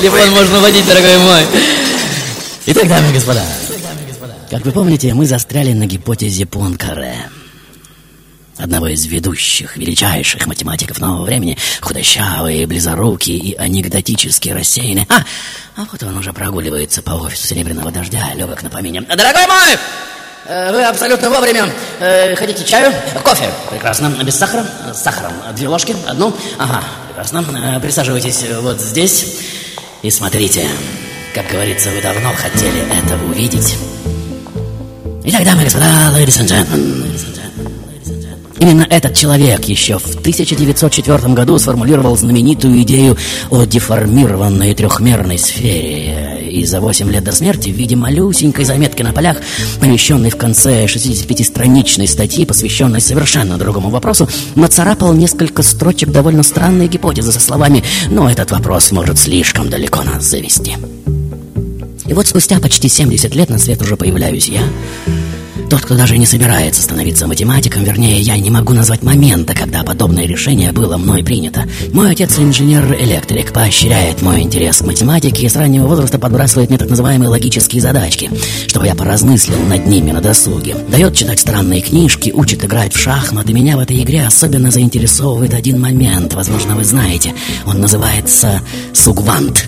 Телефон 0.02 0.30
можно 0.32 0.60
водить, 0.60 0.86
дорогой 0.88 1.18
мой. 1.20 1.46
Итак, 2.68 2.88
дамы 2.88 3.10
и 3.10 3.14
господа, 3.14 3.42
как 4.50 4.62
вы 4.66 4.72
помните, 4.72 5.14
мы 5.14 5.26
застряли 5.26 5.74
на 5.74 5.86
гипотезе 5.86 6.46
Пуанкаре. 6.46 7.16
Одного 8.60 8.88
из 8.88 9.06
ведущих, 9.06 9.78
величайших 9.78 10.46
математиков 10.46 11.00
нового 11.00 11.24
времени, 11.24 11.58
худощавый, 11.80 12.66
близорукий 12.66 13.38
и 13.38 13.56
анекдотически 13.56 14.50
рассеянный. 14.50 15.08
А, 15.10 15.24
а 15.78 15.86
вот 15.90 16.04
он 16.04 16.18
уже 16.18 16.34
прогуливается 16.34 17.02
по 17.02 17.12
офису 17.12 17.48
Серебряного 17.48 17.90
Дождя, 17.90 18.34
легок 18.36 18.62
на 18.62 18.70
помине. 18.70 19.00
Дорогой 19.02 19.48
мой! 19.48 19.78
э, 20.46 20.72
Вы 20.74 20.84
абсолютно 20.84 21.30
вовремя. 21.30 21.70
Э, 22.02 22.36
Хотите 22.36 22.66
чаю? 22.66 22.94
Кофе. 23.24 23.50
Прекрасно. 23.70 24.10
Без 24.24 24.36
сахара? 24.36 24.66
С 24.94 25.02
сахаром. 25.04 25.32
Две 25.56 25.70
ложки? 25.70 25.96
Одну? 26.06 26.36
Ага, 26.58 26.84
прекрасно. 27.08 27.46
Э, 27.78 27.80
Присаживайтесь 27.80 28.44
вот 28.62 28.82
здесь 28.82 29.26
и 30.02 30.12
смотрите. 30.12 30.68
Как 31.34 31.48
говорится, 31.48 31.92
вы 31.92 32.02
давно 32.02 32.34
хотели 32.34 32.82
это 33.02 33.16
увидеть. 33.24 33.78
Итак, 35.24 35.46
дамы 35.46 35.62
и 35.62 35.66
господа, 35.66 35.86
ladies 36.18 36.40
and 36.42 36.48
gentlemen, 36.48 37.29
Именно 38.60 38.86
этот 38.90 39.16
человек 39.16 39.64
еще 39.66 39.98
в 39.98 40.16
1904 40.20 41.34
году 41.34 41.58
сформулировал 41.58 42.18
знаменитую 42.18 42.82
идею 42.82 43.18
о 43.50 43.64
деформированной 43.64 44.74
трехмерной 44.74 45.40
сфере. 45.40 46.46
И 46.50 46.66
за 46.66 46.82
8 46.82 47.10
лет 47.10 47.24
до 47.24 47.32
смерти 47.32 47.70
в 47.70 47.76
виде 47.76 47.96
малюсенькой 47.96 48.66
заметки 48.66 49.02
на 49.02 49.14
полях, 49.14 49.38
помещенной 49.80 50.30
в 50.30 50.36
конце 50.36 50.86
65-страничной 50.86 52.08
статьи, 52.08 52.46
посвященной 52.46 53.00
совершенно 53.00 53.58
другому 53.58 53.90
вопросу, 53.90 54.28
нацарапал 54.56 55.14
несколько 55.14 55.64
строчек 55.64 56.10
довольно 56.10 56.44
странной 56.44 56.88
гипотезы 56.88 57.32
со 57.32 57.40
словами 57.40 57.84
«Но 58.10 58.30
этот 58.30 58.52
вопрос 58.52 58.92
может 58.92 59.20
слишком 59.20 59.70
далеко 59.70 60.04
нас 60.04 60.26
завести». 60.26 60.76
И 62.06 62.14
вот 62.14 62.28
спустя 62.28 62.60
почти 62.60 62.90
70 62.90 63.36
лет 63.36 63.50
на 63.50 63.60
свет 63.60 63.82
уже 63.82 63.96
появляюсь 63.96 64.50
я. 64.50 64.64
Тот, 65.70 65.82
кто 65.82 65.96
даже 65.96 66.18
не 66.18 66.26
собирается 66.26 66.82
становиться 66.82 67.28
математиком, 67.28 67.84
вернее, 67.84 68.20
я 68.22 68.36
не 68.38 68.50
могу 68.50 68.74
назвать 68.74 69.04
момента, 69.04 69.54
когда 69.54 69.84
подобное 69.84 70.26
решение 70.26 70.72
было 70.72 70.98
мной 70.98 71.24
принято. 71.24 71.66
Мой 71.94 72.12
отец 72.12 72.40
инженер-электрик, 72.40 73.54
поощряет 73.54 74.24
мой 74.24 74.42
интерес 74.42 74.80
к 74.80 74.86
математике 74.86 75.46
и 75.46 75.50
с 75.50 75.56
раннего 75.56 75.86
возраста 75.86 76.18
подбрасывает 76.18 76.70
мне 76.70 76.80
так 76.80 76.90
называемые 76.90 77.30
логические 77.30 77.84
задачки, 77.84 78.32
чтобы 78.66 78.88
я 78.88 78.96
поразмыслил 78.96 79.60
над 79.60 79.86
ними 79.86 80.10
на 80.10 80.22
досуге. 80.22 80.76
Дает 80.90 81.16
читать 81.16 81.40
странные 81.40 81.82
книжки, 81.82 82.32
учит 82.34 82.66
играть 82.66 82.94
в 82.94 83.00
шахматы. 83.00 83.54
Меня 83.54 83.78
в 83.78 83.80
этой 83.80 84.02
игре 84.02 84.26
особенно 84.26 84.72
заинтересовывает 84.72 85.54
один 85.54 85.80
момент, 85.80 86.34
возможно, 86.34 86.76
вы 86.76 86.84
знаете. 86.84 87.36
Он 87.68 87.80
называется 87.80 88.62
«Сугвант». 88.94 89.68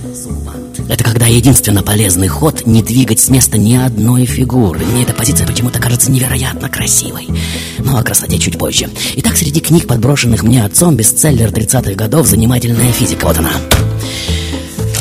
Это 0.92 1.06
когда 1.06 1.26
единственно 1.26 1.84
полезный 1.84 2.28
ход 2.28 2.68
не 2.68 2.84
двигать 2.84 3.22
с 3.22 3.30
места 3.30 3.58
ни 3.58 3.76
одной 3.76 4.26
фигуры. 4.26 4.82
Мне 4.84 5.04
эта 5.04 5.14
позиция 5.14 5.48
почему-то 5.48 5.80
кажется 5.80 6.12
невероятно 6.12 6.68
красивой. 6.68 7.30
Но 7.80 7.98
о 7.98 8.04
красоте 8.04 8.38
чуть 8.38 8.58
позже. 8.58 8.90
Итак, 9.16 9.38
среди 9.38 9.62
книг, 9.62 9.88
подброшенных 9.88 10.44
мне 10.44 10.66
отцом, 10.66 10.98
бестселлер 10.98 11.50
30-х 11.50 11.94
годов 11.94 12.28
«Занимательная 12.28 12.92
физика». 12.92 13.26
Вот 13.26 13.38
она. 13.38 13.54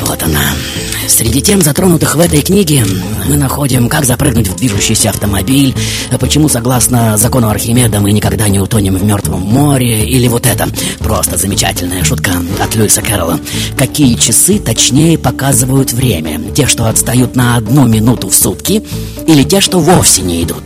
Вот 0.02 0.22
она. 0.22 0.44
Среди 1.10 1.42
тем, 1.42 1.60
затронутых 1.60 2.14
в 2.14 2.20
этой 2.20 2.40
книге, 2.40 2.84
мы 3.28 3.36
находим, 3.36 3.88
как 3.88 4.04
запрыгнуть 4.04 4.46
в 4.48 4.56
движущийся 4.56 5.10
автомобиль, 5.10 5.74
почему, 6.18 6.48
согласно 6.48 7.18
закону 7.18 7.50
Архимеда, 7.50 8.00
мы 8.00 8.12
никогда 8.12 8.48
не 8.48 8.58
утонем 8.60 8.96
в 8.96 9.04
мертвом 9.04 9.40
море, 9.40 10.06
или 10.06 10.28
вот 10.28 10.46
это, 10.46 10.68
просто 11.00 11.36
замечательная 11.36 12.04
шутка 12.04 12.30
от 12.58 12.74
Льюиса 12.74 13.02
Кэрролла. 13.02 13.38
Какие 13.76 14.14
часы 14.14 14.58
точнее 14.58 15.18
показывают 15.18 15.92
время? 15.92 16.40
Те, 16.54 16.66
что 16.66 16.88
отстают 16.88 17.36
на 17.36 17.56
одну 17.56 17.86
минуту 17.86 18.28
в 18.28 18.34
сутки, 18.34 18.82
или 19.26 19.42
те, 19.42 19.60
что 19.60 19.80
вовсе 19.80 20.22
не 20.22 20.42
идут? 20.44 20.62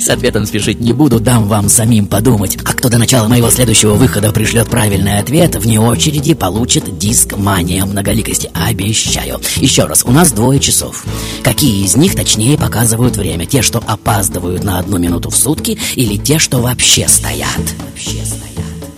С 0.00 0.08
ответом 0.08 0.46
спешить 0.46 0.80
не 0.80 0.92
буду, 0.92 1.20
дам 1.20 1.46
вам 1.46 1.68
самим 1.68 2.06
подумать. 2.06 2.58
А 2.64 2.72
кто 2.72 2.88
до 2.88 2.98
начала 2.98 3.28
моего 3.28 3.50
следующего 3.50 3.94
выхода 3.94 4.32
пришлет 4.32 4.68
правильный 4.68 5.18
ответ, 5.18 5.54
вне 5.56 5.80
очереди 5.80 6.34
получит 6.34 6.98
диск 6.98 7.36
«Мания 7.36 7.84
многоликости». 7.84 8.50
Обещаю. 8.54 9.40
Еще 9.56 9.84
раз, 9.84 10.04
у 10.04 10.10
нас 10.10 10.32
двое 10.32 10.58
часов. 10.58 11.04
Какие 11.42 11.84
из 11.84 11.96
них 11.96 12.14
точнее 12.16 12.58
показывают 12.58 13.16
время? 13.16 13.46
Те, 13.46 13.62
что 13.62 13.82
опаздывают 13.86 14.64
на 14.64 14.78
одну 14.78 14.98
минуту 14.98 15.30
в 15.30 15.36
сутки, 15.36 15.78
или 15.94 16.16
те, 16.16 16.38
что 16.38 16.58
вообще 16.58 17.06
стоят? 17.06 17.48
Вообще 17.78 18.24
стоят. 18.24 18.42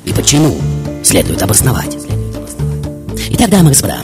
И 0.04 0.12
почему? 0.12 0.56
Следует 1.02 1.42
обосновать. 1.42 1.96
Итак, 3.36 3.50
дамы 3.50 3.70
и 3.70 3.72
господа, 3.72 3.96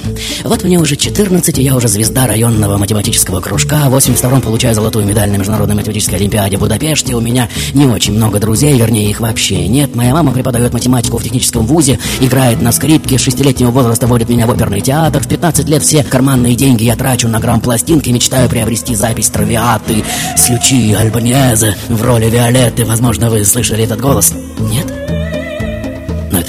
вот 0.42 0.64
мне 0.64 0.76
уже 0.80 0.96
14, 0.96 1.56
и 1.56 1.62
я 1.62 1.76
уже 1.76 1.86
звезда 1.86 2.26
районного 2.26 2.78
математического 2.78 3.40
кружка. 3.40 3.88
В 3.88 3.94
82-м 3.94 4.40
получаю 4.40 4.74
золотую 4.74 5.06
медаль 5.06 5.30
на 5.30 5.36
Международной 5.36 5.76
математической 5.76 6.16
олимпиаде 6.16 6.56
в 6.56 6.60
Будапеште. 6.60 7.14
У 7.14 7.20
меня 7.20 7.48
не 7.72 7.86
очень 7.86 8.12
много 8.14 8.40
друзей, 8.40 8.76
вернее, 8.76 9.08
их 9.08 9.20
вообще 9.20 9.68
нет. 9.68 9.94
Моя 9.94 10.14
мама 10.14 10.32
преподает 10.32 10.72
математику 10.72 11.18
в 11.18 11.22
техническом 11.22 11.64
вузе, 11.64 12.00
играет 12.20 12.60
на 12.60 12.72
скрипке, 12.72 13.18
с 13.18 13.22
шестилетнего 13.22 13.70
возраста 13.70 14.08
водит 14.08 14.28
меня 14.28 14.48
в 14.48 14.50
оперный 14.50 14.80
театр. 14.80 15.22
В 15.22 15.28
15 15.28 15.68
лет 15.68 15.84
все 15.84 16.02
карманные 16.02 16.56
деньги 16.56 16.82
я 16.82 16.96
трачу 16.96 17.28
на 17.28 17.38
грамм-пластинки, 17.38 18.10
мечтаю 18.10 18.48
приобрести 18.48 18.96
запись 18.96 19.28
Травиаты 19.28 20.02
с 20.36 20.48
Лючи 20.48 20.92
Альбанезе 20.92 21.76
в 21.88 22.02
роли 22.02 22.28
Виолетты. 22.28 22.84
Возможно, 22.84 23.30
вы 23.30 23.44
слышали 23.44 23.84
этот 23.84 24.00
голос? 24.00 24.34
Нет? 24.58 24.99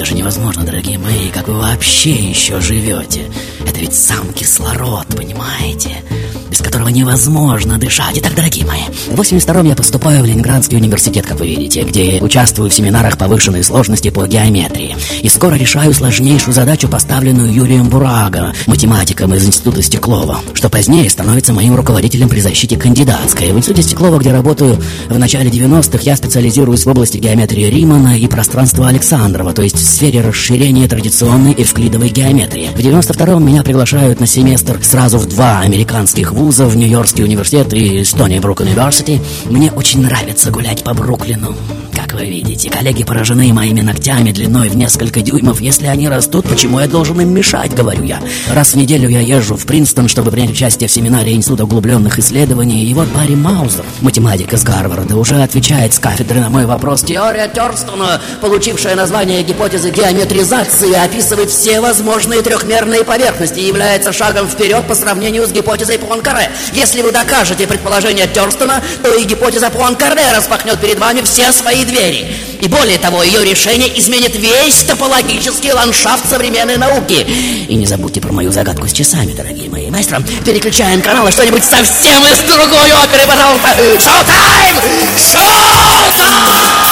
Это 0.02 0.08
же 0.10 0.16
невозможно, 0.16 0.64
дорогие 0.64 0.98
мои, 0.98 1.30
как 1.30 1.46
вы 1.46 1.54
вообще 1.54 2.10
еще 2.10 2.60
живете? 2.60 3.30
Это 3.60 3.78
ведь 3.78 3.94
сам 3.94 4.32
кислород, 4.32 5.06
понимаете? 5.16 6.02
Без 6.52 6.58
которого 6.58 6.88
невозможно 6.88 7.78
дышать. 7.78 8.18
Итак, 8.18 8.34
дорогие 8.34 8.66
мои, 8.66 8.82
в 9.08 9.18
82-м 9.18 9.64
я 9.64 9.74
поступаю 9.74 10.22
в 10.22 10.26
Ленинградский 10.26 10.76
университет, 10.76 11.26
как 11.26 11.40
вы 11.40 11.46
видите, 11.46 11.82
где 11.82 12.18
участвую 12.20 12.68
в 12.68 12.74
семинарах 12.74 13.16
повышенной 13.16 13.64
сложности 13.64 14.10
по 14.10 14.26
геометрии. 14.26 14.94
И 15.22 15.30
скоро 15.30 15.54
решаю 15.54 15.94
сложнейшую 15.94 16.52
задачу, 16.52 16.88
поставленную 16.88 17.50
Юрием 17.50 17.88
Бураго, 17.88 18.52
математиком 18.66 19.32
из 19.32 19.46
Института 19.46 19.80
Стеклова, 19.80 20.40
что 20.52 20.68
позднее 20.68 21.08
становится 21.08 21.54
моим 21.54 21.74
руководителем 21.74 22.28
при 22.28 22.40
защите 22.40 22.76
кандидатской. 22.76 23.50
В 23.50 23.56
Институте 23.56 23.80
Стеклова, 23.88 24.18
где 24.18 24.30
работаю 24.30 24.78
в 25.08 25.18
начале 25.18 25.48
90-х, 25.48 26.00
я 26.02 26.16
специализируюсь 26.16 26.84
в 26.84 26.90
области 26.90 27.16
геометрии 27.16 27.64
Римана 27.64 28.18
и 28.18 28.26
пространства 28.26 28.88
Александрова, 28.88 29.54
то 29.54 29.62
есть 29.62 29.76
в 29.76 29.82
сфере 29.82 30.20
расширения 30.20 30.86
традиционной 30.86 31.54
эвклидовой 31.56 32.10
геометрии. 32.10 32.68
В 32.74 32.78
92-м 32.78 33.42
меня 33.42 33.62
приглашают 33.62 34.20
на 34.20 34.26
семестр 34.26 34.78
сразу 34.82 35.16
в 35.16 35.26
два 35.26 35.60
американских 35.60 36.32
вуза, 36.32 36.41
в 36.50 36.76
Нью-Йоркский 36.76 37.24
университет 37.24 37.72
и 37.72 38.02
Стони 38.04 38.40
Брук 38.40 38.60
Университи. 38.60 39.20
Мне 39.44 39.70
очень 39.70 40.02
нравится 40.02 40.50
гулять 40.50 40.82
по 40.82 40.92
Бруклину. 40.92 41.54
Как 42.12 42.20
вы 42.20 42.26
видите. 42.26 42.68
Коллеги 42.68 43.04
поражены 43.04 43.50
моими 43.54 43.80
ногтями 43.80 44.32
длиной 44.32 44.68
в 44.68 44.76
несколько 44.76 45.22
дюймов. 45.22 45.62
Если 45.62 45.86
они 45.86 46.10
растут, 46.10 46.46
почему 46.46 46.78
я 46.78 46.86
должен 46.86 47.18
им 47.22 47.32
мешать, 47.32 47.74
говорю 47.74 48.04
я. 48.04 48.20
Раз 48.50 48.74
в 48.74 48.76
неделю 48.76 49.08
я 49.08 49.20
езжу 49.20 49.56
в 49.56 49.64
Принстон, 49.64 50.08
чтобы 50.08 50.30
принять 50.30 50.50
участие 50.50 50.88
в 50.88 50.92
семинаре 50.92 51.32
Института 51.32 51.64
углубленных 51.64 52.18
исследований. 52.18 52.84
И 52.84 52.92
вот 52.92 53.08
Барри 53.08 53.34
Маузер, 53.34 53.84
математик 54.02 54.52
из 54.52 54.62
Гарварда, 54.62 55.16
уже 55.16 55.42
отвечает 55.42 55.94
с 55.94 55.98
кафедры 55.98 56.40
на 56.40 56.50
мой 56.50 56.66
вопрос. 56.66 57.02
Теория 57.02 57.48
Терстона, 57.48 58.20
получившая 58.42 58.94
название 58.94 59.42
гипотезы 59.42 59.90
геометризации, 59.90 60.92
описывает 60.92 61.48
все 61.48 61.80
возможные 61.80 62.42
трехмерные 62.42 63.04
поверхности 63.04 63.60
и 63.60 63.68
является 63.68 64.12
шагом 64.12 64.48
вперед 64.48 64.84
по 64.86 64.94
сравнению 64.94 65.46
с 65.46 65.52
гипотезой 65.52 65.98
Пуанкаре. 65.98 66.50
Если 66.74 67.00
вы 67.00 67.10
докажете 67.10 67.66
предположение 67.66 68.26
Терстона, 68.26 68.82
то 69.02 69.14
и 69.14 69.24
гипотеза 69.24 69.70
Пуанкаре 69.70 70.30
распахнет 70.36 70.78
перед 70.78 70.98
вами 70.98 71.22
все 71.22 71.50
свои 71.52 71.86
двери. 71.86 72.01
И 72.02 72.68
более 72.68 72.98
того, 72.98 73.22
ее 73.22 73.44
решение 73.44 73.98
изменит 73.98 74.34
весь 74.36 74.82
топологический 74.84 75.72
ландшафт 75.72 76.28
современной 76.28 76.76
науки. 76.76 77.26
И 77.68 77.74
не 77.74 77.86
забудьте 77.86 78.20
про 78.20 78.32
мою 78.32 78.50
загадку 78.52 78.88
с 78.88 78.92
часами, 78.92 79.32
дорогие 79.32 79.68
мои 79.70 79.90
маэстро. 79.90 80.22
Переключаем 80.44 81.00
каналы, 81.02 81.30
что-нибудь 81.30 81.64
совсем 81.64 82.24
из 82.26 82.38
другой 82.40 82.92
оперы, 82.92 83.26
пожалуйста. 83.26 83.68
Шоу-тайм! 83.98 84.76
Еженедельную 85.16 86.91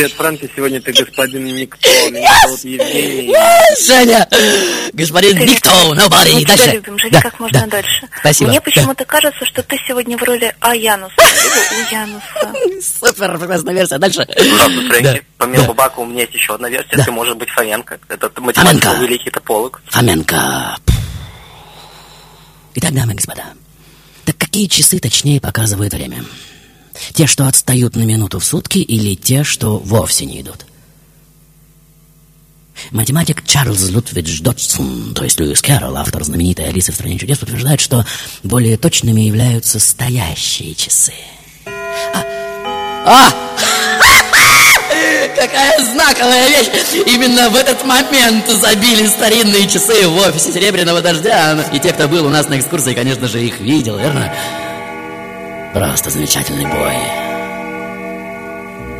Привет, 0.00 0.16
Франки, 0.16 0.50
сегодня 0.56 0.80
ты 0.80 0.94
господин 0.94 1.44
Никто. 1.44 1.86
Меня 2.10 2.34
зовут 2.44 2.64
Евгений. 2.64 3.34
Женя! 3.86 4.26
Господин 4.94 5.38
Никто, 5.40 5.94
nobody. 5.94 6.32
Мы 6.36 6.40
тебя 6.40 6.56
Дальше. 6.56 6.72
любим, 6.72 6.98
живи 6.98 7.10
Да, 7.12 7.20
как 7.20 7.38
можно 7.38 7.60
да. 7.60 7.66
дальше. 7.66 8.08
Спасибо. 8.20 8.48
Мне 8.48 8.60
Да. 8.60 8.64
почему-то 8.64 9.04
кажется, 9.04 9.44
что 9.44 9.62
ты 9.62 9.76
сегодня 9.86 10.16
в 10.16 10.22
роли 10.22 10.56
Аянуса. 10.60 11.12
У 11.20 11.94
Януса. 11.94 12.88
Супер, 12.98 13.36
прекрасная 13.38 13.74
версия. 13.74 13.98
Дальше. 13.98 14.26
Здравствуй, 14.38 14.88
Фрэнки. 14.88 15.02
Да. 15.02 15.20
Помимо 15.36 15.66
Да. 15.66 15.72
Бака 15.74 15.98
у 15.98 16.06
меня 16.06 16.22
есть 16.22 16.32
еще 16.32 16.54
одна 16.54 16.70
версия. 16.70 16.96
Да. 16.96 17.04
Ты 17.04 17.10
можешь 17.12 17.34
быть 17.34 17.50
Фоменко. 17.50 18.00
Это 18.08 18.32
математик 18.40 18.82
Фоменко. 18.82 19.02
великий 19.04 19.30
тополог. 19.30 19.82
Фоменко. 19.88 20.78
Итак, 22.76 22.94
дамы 22.94 23.12
и 23.12 23.16
господа, 23.16 23.44
так 24.24 24.38
какие 24.38 24.66
часы 24.66 24.98
точнее 24.98 25.42
показывают 25.42 25.92
время? 25.92 26.24
Те, 27.12 27.26
что 27.26 27.46
отстают 27.46 27.96
на 27.96 28.02
минуту 28.02 28.38
в 28.38 28.44
сутки, 28.44 28.78
или 28.78 29.14
те, 29.14 29.44
что 29.44 29.78
вовсе 29.78 30.26
не 30.26 30.40
идут? 30.40 30.66
Математик 32.92 33.44
Чарльз 33.44 33.90
Лутвидж 33.90 34.40
Доджсон, 34.40 35.12
то 35.14 35.24
есть 35.24 35.38
Льюис 35.38 35.60
Кэрролл, 35.60 35.96
автор 35.96 36.24
знаменитой 36.24 36.66
«Алисы 36.66 36.92
в 36.92 36.94
стране 36.94 37.18
чудес», 37.18 37.42
утверждает, 37.42 37.80
что 37.80 38.06
более 38.42 38.78
точными 38.78 39.20
являются 39.20 39.78
стоящие 39.78 40.74
часы. 40.74 41.12
А! 41.66 42.24
А! 43.06 43.30
Какая 45.36 45.92
знаковая 45.92 46.48
вещь! 46.48 46.68
Именно 47.06 47.50
в 47.50 47.56
этот 47.56 47.84
момент 47.84 48.48
забили 48.48 49.06
старинные 49.06 49.68
часы 49.68 50.08
в 50.08 50.16
офисе 50.16 50.52
Серебряного 50.52 51.02
Дождя. 51.02 51.68
И 51.72 51.78
те, 51.78 51.92
кто 51.92 52.08
был 52.08 52.26
у 52.26 52.30
нас 52.30 52.48
на 52.48 52.58
экскурсии, 52.58 52.94
конечно 52.94 53.28
же, 53.28 53.44
их 53.44 53.60
видел, 53.60 53.98
верно? 53.98 54.32
Просто 55.74 56.10
замечательный 56.10 56.64
бой. 56.64 56.94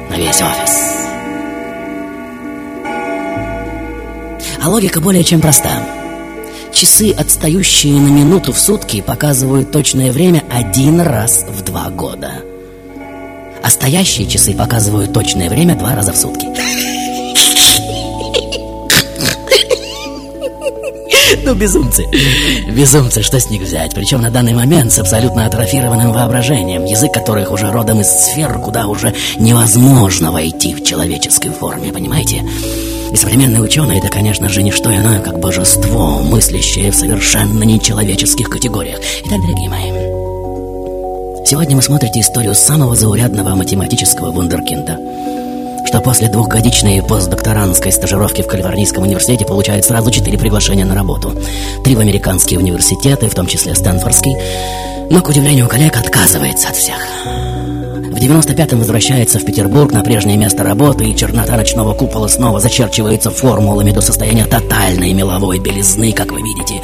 На 0.08 0.14
весь 0.16 0.40
офис. 0.40 1.00
А 4.62 4.68
логика 4.68 5.00
более 5.00 5.24
чем 5.24 5.40
проста. 5.40 5.70
Часы, 6.72 7.12
отстающие 7.12 7.94
на 7.94 8.08
минуту 8.08 8.52
в 8.52 8.58
сутки, 8.58 9.00
показывают 9.00 9.72
точное 9.72 10.12
время 10.12 10.44
один 10.48 11.00
раз 11.00 11.44
в 11.48 11.62
два 11.62 11.90
года. 11.90 12.34
А 13.64 13.68
стоящие 13.68 14.28
часы 14.28 14.54
показывают 14.54 15.12
точное 15.12 15.50
время 15.50 15.74
два 15.74 15.96
раза 15.96 16.12
в 16.12 16.16
сутки. 16.16 16.46
Ну, 21.44 21.54
безумцы. 21.54 22.06
Безумцы, 22.68 23.22
что 23.22 23.38
с 23.38 23.50
них 23.50 23.62
взять? 23.62 23.94
Причем 23.94 24.22
на 24.22 24.30
данный 24.30 24.54
момент 24.54 24.92
с 24.92 24.98
абсолютно 24.98 25.46
атрофированным 25.46 26.12
воображением, 26.12 26.84
язык 26.84 27.12
которых 27.12 27.52
уже 27.52 27.70
родом 27.70 28.00
из 28.00 28.08
сфер, 28.08 28.58
куда 28.58 28.86
уже 28.86 29.14
невозможно 29.38 30.32
войти 30.32 30.74
в 30.74 30.84
человеческой 30.84 31.50
форме, 31.50 31.92
понимаете? 31.92 32.44
И 33.12 33.16
современные 33.16 33.60
ученые 33.60 33.98
это, 33.98 34.08
конечно 34.08 34.48
же, 34.48 34.62
не 34.62 34.70
что 34.70 34.94
иное, 34.94 35.20
как 35.20 35.38
божество, 35.40 36.20
мыслящее 36.22 36.92
в 36.92 36.96
совершенно 36.96 37.64
нечеловеческих 37.64 38.48
категориях. 38.48 39.00
Итак, 39.24 39.40
дорогие 39.40 39.68
мои, 39.68 39.90
сегодня 41.46 41.76
мы 41.76 41.82
смотрите 41.82 42.20
историю 42.20 42.54
самого 42.54 42.94
заурядного 42.94 43.56
математического 43.56 44.30
вундеркинда 44.30 44.98
что 45.90 46.00
после 46.00 46.28
двухгодичной 46.28 47.02
постдокторантской 47.02 47.90
стажировки 47.90 48.42
в 48.42 48.46
Калифорнийском 48.46 49.02
университете 49.02 49.44
получает 49.44 49.84
сразу 49.84 50.12
четыре 50.12 50.38
приглашения 50.38 50.84
на 50.84 50.94
работу. 50.94 51.34
Три 51.82 51.96
в 51.96 51.98
американские 51.98 52.60
университеты, 52.60 53.28
в 53.28 53.34
том 53.34 53.48
числе 53.48 53.74
Стэнфордский, 53.74 54.36
но, 55.10 55.20
к 55.20 55.28
удивлению 55.28 55.66
коллег, 55.66 55.96
отказывается 55.96 56.68
от 56.68 56.76
всех. 56.76 57.49
В 58.00 58.14
95-м 58.14 58.78
возвращается 58.78 59.38
в 59.38 59.44
Петербург 59.44 59.92
на 59.92 60.02
прежнее 60.02 60.38
место 60.38 60.64
работы, 60.64 61.04
и 61.04 61.14
чернота 61.14 61.56
ночного 61.56 61.92
купола 61.92 62.28
снова 62.28 62.58
зачерчивается 62.58 63.30
формулами 63.30 63.90
до 63.90 64.00
состояния 64.00 64.46
тотальной 64.46 65.12
меловой 65.12 65.58
белизны, 65.58 66.12
как 66.12 66.32
вы 66.32 66.40
видите. 66.40 66.80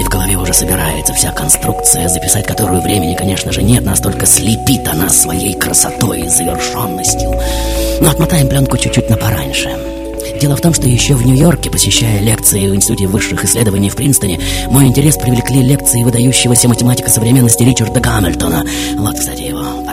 И 0.00 0.02
в 0.02 0.08
голове 0.08 0.36
уже 0.36 0.54
собирается 0.54 1.12
вся 1.12 1.32
конструкция, 1.32 2.08
записать 2.08 2.46
которую 2.46 2.80
времени, 2.80 3.14
конечно 3.14 3.52
же, 3.52 3.62
нет, 3.62 3.84
настолько 3.84 4.24
слепит 4.24 4.88
она 4.88 5.10
своей 5.10 5.52
красотой 5.54 6.22
и 6.22 6.28
завершенностью. 6.28 7.30
Но 8.00 8.08
отмотаем 8.08 8.48
пленку 8.48 8.78
чуть-чуть 8.78 9.10
на 9.10 9.18
пораньше. 9.18 9.70
Дело 10.40 10.56
в 10.56 10.60
том, 10.62 10.72
что 10.72 10.88
еще 10.88 11.14
в 11.14 11.24
Нью-Йорке, 11.26 11.70
посещая 11.70 12.20
лекции 12.20 12.66
в 12.66 12.74
Институте 12.74 13.06
высших 13.06 13.44
исследований 13.44 13.90
в 13.90 13.96
Принстоне, 13.96 14.40
мой 14.68 14.86
интерес 14.86 15.16
привлекли 15.16 15.62
лекции 15.62 16.02
выдающегося 16.02 16.68
математика 16.68 17.10
современности 17.10 17.62
Ричарда 17.62 18.00
Гамильтона. 18.00 18.64
Вот, 18.96 19.18
кстати, 19.18 19.42
его. 19.42 19.83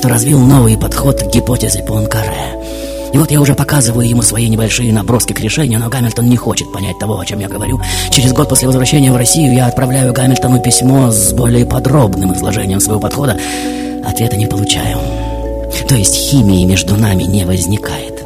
Что 0.00 0.08
развил 0.08 0.40
новый 0.40 0.78
подход 0.78 1.20
к 1.20 1.26
гипотезе 1.26 1.82
Пуанкаре. 1.82 2.58
И 3.12 3.18
вот 3.18 3.30
я 3.30 3.38
уже 3.38 3.54
показываю 3.54 4.08
ему 4.08 4.22
свои 4.22 4.48
небольшие 4.48 4.94
наброски 4.94 5.34
к 5.34 5.40
решению, 5.40 5.78
но 5.78 5.90
Гамильтон 5.90 6.26
не 6.26 6.38
хочет 6.38 6.72
понять 6.72 6.98
того, 6.98 7.20
о 7.20 7.26
чем 7.26 7.38
я 7.38 7.48
говорю. 7.48 7.78
Через 8.10 8.32
год 8.32 8.48
после 8.48 8.66
возвращения 8.66 9.12
в 9.12 9.16
Россию 9.16 9.52
я 9.52 9.66
отправляю 9.66 10.14
Гамильтону 10.14 10.58
письмо 10.58 11.10
с 11.10 11.34
более 11.34 11.66
подробным 11.66 12.34
изложением 12.34 12.80
своего 12.80 12.98
подхода. 12.98 13.38
Ответа 14.02 14.38
не 14.38 14.46
получаю. 14.46 14.96
То 15.86 15.96
есть 15.96 16.14
химии 16.14 16.64
между 16.64 16.96
нами 16.96 17.24
не 17.24 17.44
возникает. 17.44 18.19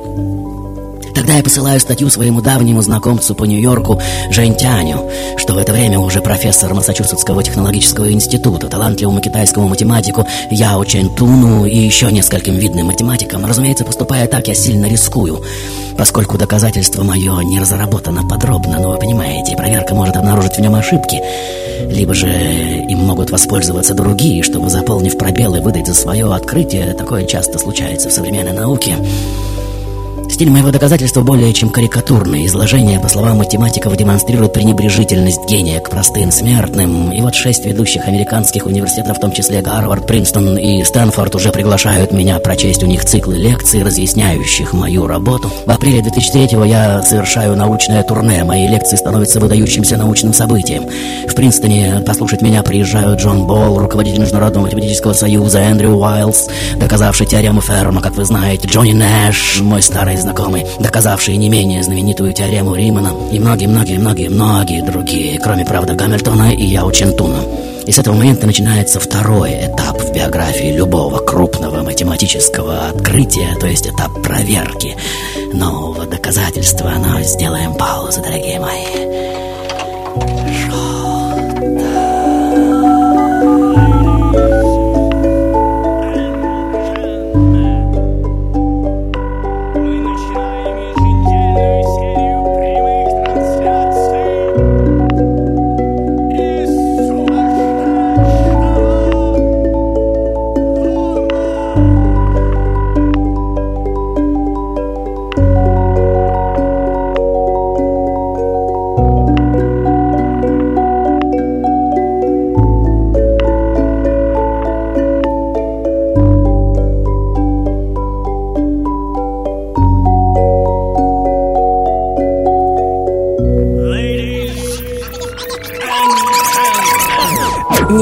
Тогда 1.25 1.39
я 1.39 1.43
посылаю 1.43 1.81
статью 1.81 2.11
своему 2.11 2.43
давнему 2.43 2.83
знакомцу 2.83 3.35
по 3.35 3.45
Нью-Йорку 3.45 3.99
Жень 4.31 4.55
Тяню, 4.57 5.09
что 5.39 5.55
в 5.55 5.57
это 5.57 5.73
время 5.73 5.99
уже 5.99 6.21
профессор 6.21 6.75
Массачусетского 6.75 7.43
технологического 7.43 8.13
института, 8.13 8.69
талантливому 8.69 9.23
китайскому 9.23 9.67
математику 9.69 10.27
Яо 10.51 10.85
Чен 10.85 11.09
Туну 11.15 11.65
и 11.65 11.79
еще 11.79 12.13
нескольким 12.13 12.57
видным 12.57 12.89
математикам. 12.89 13.47
Разумеется, 13.47 13.87
поступая 13.87 14.27
так, 14.27 14.49
я 14.49 14.55
сильно 14.55 14.85
рискую, 14.85 15.43
поскольку 15.97 16.37
доказательство 16.37 17.03
мое 17.05 17.41
не 17.43 17.59
разработано 17.59 18.29
подробно, 18.29 18.79
но 18.79 18.91
вы 18.91 18.99
понимаете, 18.99 19.57
проверка 19.57 19.95
может 19.95 20.17
обнаружить 20.17 20.59
в 20.59 20.61
нем 20.61 20.75
ошибки. 20.75 21.23
Либо 21.89 22.13
же 22.13 22.29
им 22.29 22.99
могут 22.99 23.31
воспользоваться 23.31 23.95
другие, 23.95 24.43
чтобы, 24.43 24.69
заполнив 24.69 25.17
пробелы, 25.17 25.63
выдать 25.63 25.87
за 25.87 25.95
свое 25.95 26.31
открытие. 26.35 26.93
Такое 26.93 27.25
часто 27.25 27.59
случается 27.59 28.11
в 28.11 28.13
современной 28.13 28.53
науке. 28.53 28.99
Стиль 30.29 30.51
моего 30.51 30.71
доказательства 30.71 31.21
более 31.23 31.53
чем 31.53 31.71
карикатурный. 31.71 32.47
Изложение, 32.47 32.99
по 32.99 33.09
словам 33.09 33.39
математиков, 33.39 33.97
демонстрирует 33.97 34.53
пренебрежительность 34.53 35.49
гения 35.49 35.81
к 35.81 35.91
простым 35.91 36.33
смертным. 36.33 37.13
И 37.13 37.21
вот 37.21 37.35
шесть 37.35 37.65
ведущих 37.65 38.09
американских 38.09 38.67
университетов, 38.67 39.19
в 39.19 39.21
том 39.21 39.33
числе 39.33 39.63
Гарвард, 39.63 40.07
Принстон 40.07 40.57
и 40.59 40.83
Стэнфорд, 40.83 41.35
уже 41.37 41.53
приглашают 41.53 42.13
меня 42.13 42.39
прочесть 42.41 42.83
у 42.83 42.87
них 42.87 43.05
циклы 43.05 43.37
лекций, 43.37 43.85
разъясняющих 43.85 44.73
мою 44.73 45.07
работу. 45.07 45.51
В 45.67 45.71
апреле 45.71 46.01
2003-го 46.01 46.65
я 46.65 47.03
совершаю 47.03 47.57
научное 47.57 48.03
турне. 48.03 48.43
Мои 48.45 48.67
лекции 48.67 48.97
становятся 48.97 49.39
выдающимся 49.39 49.97
научным 49.97 50.33
событием. 50.33 50.89
В 51.29 51.35
Принстоне 51.35 52.03
послушать 52.05 52.43
меня 52.43 52.63
приезжают 52.63 53.21
Джон 53.21 53.47
Болл, 53.47 53.79
руководитель 53.79 54.21
Международного 54.21 54.65
математического 54.65 55.13
союза, 55.13 55.61
Эндрю 55.61 55.91
Уайлдс, 55.97 56.49
доказавший 56.77 57.27
теорему 57.27 57.61
Ферма, 57.61 58.01
как 58.01 58.17
вы 58.17 58.25
знаете, 58.25 58.67
Джонни 58.67 58.93
Нэш, 58.93 59.61
мой 59.61 59.83
старый 59.83 60.14
знакомый, 60.17 60.67
доказавший 60.81 61.37
не 61.37 61.49
менее 61.49 61.83
знаменитую 61.83 62.33
теорему 62.33 62.75
Римана, 62.75 63.13
и 63.33 63.39
многие-многие-многие-многие 63.39 64.83
другие, 64.83 65.39
кроме, 65.39 65.65
правда, 65.65 65.95
Гамильтона 65.95 66.53
и 66.53 66.65
Яо 66.65 66.91
Чентуна. 66.91 67.41
И 67.87 67.93
с 67.93 67.99
этого 67.99 68.15
момента 68.15 68.47
начинается 68.47 68.99
второй 68.99 69.51
этап 69.53 70.01
в 70.01 70.13
биографии 70.13 70.73
любого 70.73 71.19
крупного 71.19 71.83
математического 71.83 72.89
открытия, 72.89 73.55
то 73.61 73.67
есть 73.67 73.87
этап 73.87 74.23
проверки 74.23 74.97
нового 75.53 76.07
доказательства. 76.07 76.93
Но 76.99 77.21
сделаем 77.23 77.75
паузу, 77.75 78.23
дорогие 78.23 78.59
мои. 78.59 79.34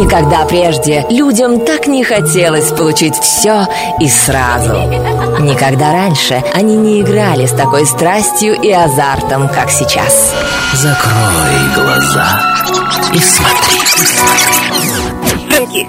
Никогда 0.07 0.45
прежде 0.47 1.07
людям 1.11 1.65
так 1.65 1.87
не 1.87 2.03
хотелось 2.03 2.71
получить 2.71 3.15
все 3.15 3.69
и 4.01 4.09
сразу. 4.09 4.73
Никогда 5.41 5.93
раньше 5.93 6.43
они 6.53 6.75
не 6.75 7.01
играли 7.03 7.47
с 7.47 7.53
такой 7.53 7.87
страстью 7.87 8.61
и 8.61 8.69
азартом, 8.73 9.49
как 9.49 9.71
сейчас. 9.71 10.35
Закрой 10.75 11.75
глаза 11.77 12.43
и 13.15 13.19
смотри. 13.21 13.79
Фрэнки, 15.49 15.89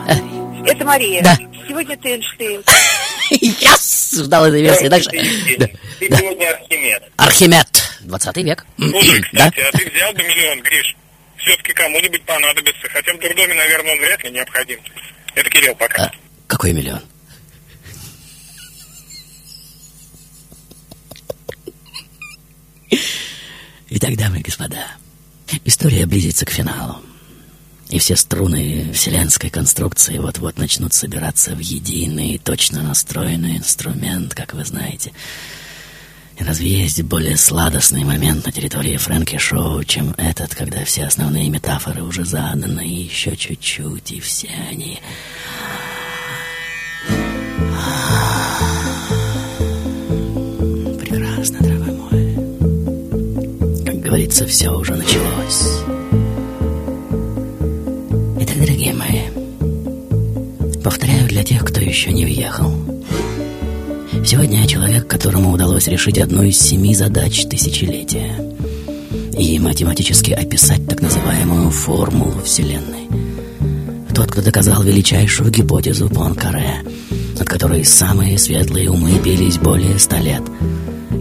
это 0.69 0.85
Мария. 0.85 1.23
Да. 1.23 1.35
Сегодня 1.67 1.97
ты 1.97 2.09
Эйнштейн. 2.09 2.61
Я 3.61 3.71
ждал 4.23 4.45
этой 4.45 4.61
версии. 4.61 4.89
Дальше. 4.89 5.09
Да. 5.57 5.67
Ты 5.99 6.09
Да. 6.09 6.17
сегодня 6.17 6.49
Архимед. 6.51 7.03
Архимед. 7.17 7.67
20 8.01 8.37
век. 8.37 8.65
Слушай, 8.77 9.25
Да? 9.33 9.49
кстати, 9.49 9.67
а 9.67 9.71
ты 9.77 9.89
взял 9.91 10.13
бы 10.13 10.19
миллион, 10.23 10.61
Гриш? 10.61 10.95
Все-таки 11.43 11.73
кому-нибудь 11.73 12.23
понадобится. 12.23 12.87
Хотя 12.89 13.13
в 13.13 13.19
дурдоме, 13.19 13.53
наверное, 13.53 13.93
он 13.93 13.99
вряд 13.99 14.23
ли 14.23 14.31
необходим. 14.31 14.79
Это 15.35 15.49
Кирилл 15.49 15.75
пока. 15.75 16.05
А, 16.05 16.11
Какой 16.47 16.71
миллион? 16.73 17.01
Итак, 23.89 24.15
дамы 24.17 24.39
и 24.39 24.43
господа, 24.43 24.87
история 25.65 26.05
близится 26.05 26.45
к 26.45 26.49
финалу. 26.49 27.01
И 27.89 27.99
все 27.99 28.15
струны 28.15 28.91
вселенской 28.93 29.49
конструкции 29.49 30.17
вот-вот 30.17 30.57
начнут 30.57 30.93
собираться 30.93 31.53
в 31.53 31.59
единый, 31.59 32.39
точно 32.43 32.81
настроенный 32.81 33.57
инструмент, 33.57 34.33
как 34.33 34.53
вы 34.53 34.65
знаете. 34.65 35.11
Разве 36.39 36.67
есть 36.67 37.01
более 37.03 37.37
сладостный 37.37 38.03
момент 38.03 38.45
на 38.45 38.51
территории 38.51 38.97
Фрэнки 38.97 39.37
Шоу, 39.37 39.83
чем 39.83 40.13
этот, 40.17 40.55
когда 40.55 40.83
все 40.83 41.05
основные 41.05 41.49
метафоры 41.49 42.01
уже 42.03 42.25
заданы, 42.25 42.85
и 42.85 43.03
еще 43.03 43.35
чуть-чуть, 43.35 44.11
и 44.11 44.19
все 44.19 44.49
они... 44.69 44.99
Прекрасно, 50.99 51.59
дорогой 51.59 51.93
мой. 51.93 52.35
Как 53.85 53.99
говорится, 54.01 54.47
все 54.47 54.69
уже 54.71 54.95
началось. 54.95 55.83
Итак, 58.39 58.57
дорогие 58.57 58.93
мои, 58.93 59.21
повторяю 60.83 61.27
для 61.27 61.43
тех, 61.43 61.63
кто 61.63 61.79
еще 61.79 62.11
не 62.11 62.25
въехал. 62.25 62.73
Сегодня 64.25 64.61
я 64.61 64.67
человек, 64.67 65.07
которому 65.07 65.51
удалось 65.51 65.87
решить 65.87 66.17
одну 66.17 66.43
из 66.43 66.57
семи 66.57 66.95
задач 66.95 67.45
тысячелетия 67.45 68.33
и 69.37 69.59
математически 69.59 70.31
описать 70.31 70.87
так 70.87 71.01
называемую 71.01 71.69
формулу 71.69 72.41
Вселенной. 72.43 73.09
Тот, 74.15 74.31
кто 74.31 74.41
доказал 74.41 74.81
величайшую 74.81 75.51
гипотезу 75.51 76.09
Пуанкаре, 76.09 76.83
над 77.37 77.49
которой 77.49 77.83
самые 77.83 78.37
светлые 78.37 78.89
умы 78.89 79.19
бились 79.23 79.57
более 79.57 79.99
ста 79.99 80.19
лет, 80.19 80.43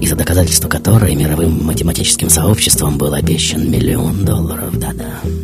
и 0.01 0.07
за 0.07 0.15
доказательство 0.15 0.69
которой 0.69 1.17
мировым 1.17 1.65
математическим 1.65 2.31
сообществом 2.31 2.99
был 2.99 3.15
обещан 3.15 3.69
миллион 3.69 4.25
долларов, 4.25 4.79
да-да. 4.79 5.42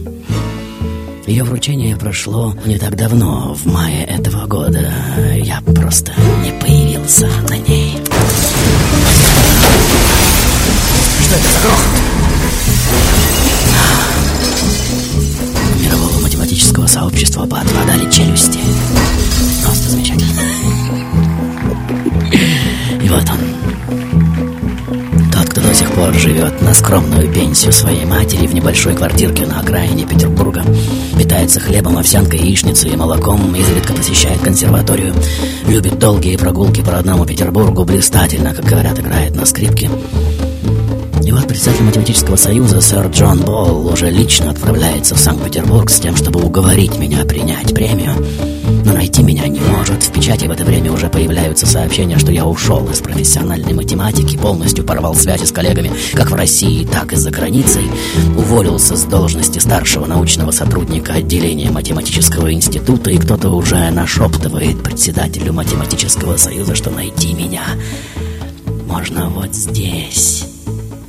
Ее 1.28 1.44
вручение 1.44 1.94
прошло 1.94 2.54
не 2.64 2.78
так 2.78 2.96
давно, 2.96 3.52
в 3.52 3.66
мае 3.66 4.02
этого 4.04 4.46
года. 4.46 4.90
Я 5.34 5.60
просто 5.60 6.10
не 6.42 6.58
появился 6.58 7.28
на 7.50 7.58
ней. 7.58 7.98
Что 11.20 11.34
это 11.34 11.48
за 11.52 11.60
грохот? 11.60 11.84
Мирового 15.84 16.20
математического 16.22 16.86
сообщества 16.86 17.44
поотпадали 17.44 18.10
челюсти. 18.10 18.60
Просто 19.62 19.90
замечательно. 19.90 20.40
И 23.02 23.08
вот 23.10 23.28
он. 23.28 23.57
До 25.68 25.74
сих 25.74 25.92
пор 25.92 26.14
живет 26.14 26.62
на 26.62 26.72
скромную 26.72 27.30
пенсию 27.30 27.74
своей 27.74 28.06
матери 28.06 28.46
в 28.46 28.54
небольшой 28.54 28.94
квартирке 28.94 29.44
на 29.44 29.60
окраине 29.60 30.06
Петербурга, 30.06 30.64
питается 31.18 31.60
хлебом, 31.60 31.98
овсянкой, 31.98 32.40
яичницей 32.40 32.92
и 32.92 32.96
молоком, 32.96 33.54
изредка 33.54 33.92
посещает 33.92 34.40
консерваторию, 34.40 35.12
любит 35.66 35.98
долгие 35.98 36.38
прогулки 36.38 36.80
по 36.80 36.92
родному 36.92 37.26
Петербургу, 37.26 37.84
блистательно, 37.84 38.54
как 38.54 38.64
говорят, 38.64 38.98
играет 38.98 39.36
на 39.36 39.44
скрипке. 39.44 39.90
И 41.22 41.32
вот 41.32 41.46
председатель 41.46 41.84
математического 41.84 42.36
союза, 42.36 42.80
сэр 42.80 43.08
Джон 43.08 43.40
Болл, 43.40 43.88
уже 43.92 44.08
лично 44.08 44.50
отправляется 44.50 45.16
в 45.16 45.20
Санкт-Петербург 45.20 45.90
с 45.90 46.00
тем, 46.00 46.16
чтобы 46.16 46.40
уговорить 46.40 46.96
меня 46.96 47.26
принять 47.26 47.74
премию. 47.74 48.14
Но 48.84 48.92
найти 48.92 49.22
меня 49.22 49.48
не 49.48 49.60
может. 49.60 50.02
В 50.02 50.12
печати 50.12 50.46
в 50.46 50.50
это 50.50 50.64
время 50.64 50.92
уже 50.92 51.08
появляются 51.08 51.66
сообщения, 51.66 52.18
что 52.18 52.32
я 52.32 52.44
ушел 52.46 52.86
из 52.90 53.00
профессиональной 53.00 53.72
математики, 53.72 54.36
полностью 54.36 54.84
порвал 54.84 55.14
связи 55.14 55.44
с 55.44 55.52
коллегами 55.52 55.90
как 56.12 56.30
в 56.30 56.34
России, 56.34 56.84
так 56.84 57.12
и 57.12 57.16
за 57.16 57.30
границей, 57.30 57.90
уволился 58.36 58.96
с 58.96 59.04
должности 59.04 59.58
старшего 59.58 60.06
научного 60.06 60.50
сотрудника 60.50 61.14
отделения 61.14 61.70
математического 61.70 62.52
института, 62.52 63.10
и 63.10 63.18
кто-то 63.18 63.50
уже 63.50 63.90
нашептывает 63.90 64.82
председателю 64.82 65.52
математического 65.54 66.36
союза, 66.36 66.74
что 66.74 66.90
найти 66.90 67.32
меня 67.32 67.64
можно 68.86 69.30
вот 69.30 69.54
здесь. 69.54 70.44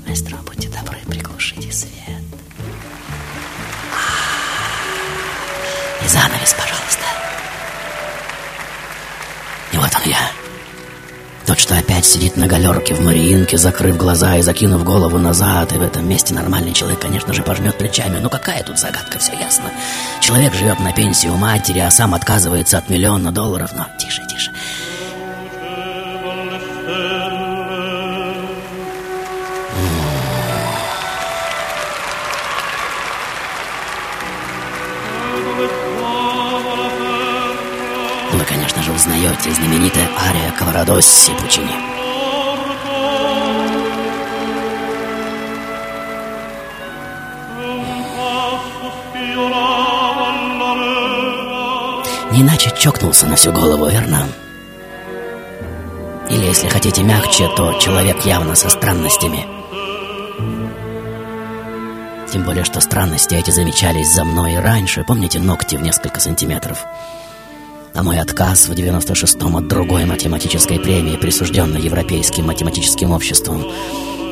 Маэстро, 0.07 0.37
будьте 0.45 0.69
добры, 0.69 0.97
приглушите 1.07 1.71
свет. 1.71 1.89
И 6.05 6.07
занавес, 6.07 6.55
пожалуйста. 6.57 7.28
Я. 10.09 10.31
Тот, 11.45 11.59
что 11.59 11.77
опять 11.77 12.03
сидит 12.03 12.35
на 12.35 12.47
галерке 12.47 12.95
в 12.95 13.01
Мариинке, 13.01 13.59
закрыв 13.59 13.95
глаза 13.95 14.37
и 14.37 14.41
закинув 14.41 14.83
голову 14.83 15.19
назад. 15.19 15.71
И 15.71 15.77
в 15.77 15.83
этом 15.83 16.09
месте 16.09 16.33
нормальный 16.33 16.73
человек, 16.73 16.99
конечно 16.99 17.31
же, 17.31 17.43
пожмет 17.43 17.77
плечами. 17.77 18.17
Ну 18.19 18.27
какая 18.27 18.63
тут 18.63 18.79
загадка, 18.79 19.19
все 19.19 19.33
ясно. 19.33 19.65
Человек 20.19 20.55
живет 20.55 20.79
на 20.79 20.93
пенсии 20.93 21.27
у 21.27 21.35
матери, 21.35 21.77
а 21.77 21.91
сам 21.91 22.15
отказывается 22.15 22.79
от 22.79 22.89
миллиона 22.89 23.31
долларов. 23.31 23.69
Но 23.75 23.85
тише, 23.99 24.25
тише. 24.27 24.51
Узнаете 38.99 39.53
знаменитая 39.53 40.09
ария 40.27 40.51
Каварадосси 40.51 41.31
Пучини? 41.39 41.71
Не 52.31 52.41
иначе 52.41 52.71
чокнулся 52.77 53.25
на 53.25 53.37
всю 53.37 53.53
голову, 53.53 53.85
верно? 53.85 54.27
Или, 56.29 56.45
если 56.45 56.67
хотите 56.67 57.01
мягче, 57.01 57.47
то 57.55 57.79
человек 57.79 58.25
явно 58.25 58.55
со 58.55 58.67
странностями. 58.69 59.47
Тем 62.33 62.43
более, 62.43 62.65
что 62.65 62.81
странности 62.81 63.33
эти 63.33 63.51
замечались 63.51 64.13
за 64.13 64.25
мной 64.25 64.55
и 64.55 64.57
раньше. 64.57 65.05
Помните 65.05 65.39
ногти 65.39 65.77
в 65.77 65.81
несколько 65.81 66.19
сантиметров? 66.19 66.85
А 67.99 68.03
мой 68.03 68.17
отказ 68.17 68.69
в 68.69 68.71
96-м 68.71 69.57
от 69.57 69.67
другой 69.67 70.05
математической 70.05 70.79
премии, 70.79 71.17
присужденной 71.17 71.81
Европейским 71.81 72.45
математическим 72.45 73.11
обществом, 73.11 73.61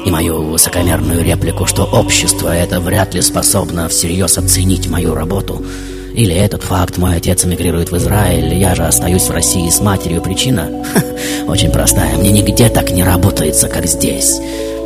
и 0.05 0.09
мою 0.09 0.41
высокомерную 0.41 1.21
реплику, 1.21 1.65
что 1.65 1.83
общество 1.83 2.47
это 2.47 2.79
вряд 2.79 3.13
ли 3.13 3.21
способно 3.21 3.89
всерьез 3.89 4.37
оценить 4.37 4.87
мою 4.87 5.13
работу, 5.13 5.65
или 6.13 6.33
этот 6.33 6.63
факт, 6.63 6.97
мой 6.97 7.17
отец 7.17 7.43
эмигрирует 7.43 7.91
в 7.91 7.97
Израиль, 7.97 8.53
я 8.53 8.73
же 8.73 8.85
остаюсь 8.85 9.27
в 9.27 9.31
России 9.31 9.69
с 9.69 9.81
матерью, 9.81 10.21
причина 10.21 10.85
ха, 10.93 11.03
очень 11.51 11.69
простая, 11.69 12.15
мне 12.15 12.31
нигде 12.31 12.69
так 12.69 12.91
не 12.91 13.03
работается, 13.03 13.67
как 13.67 13.85
здесь. 13.85 14.39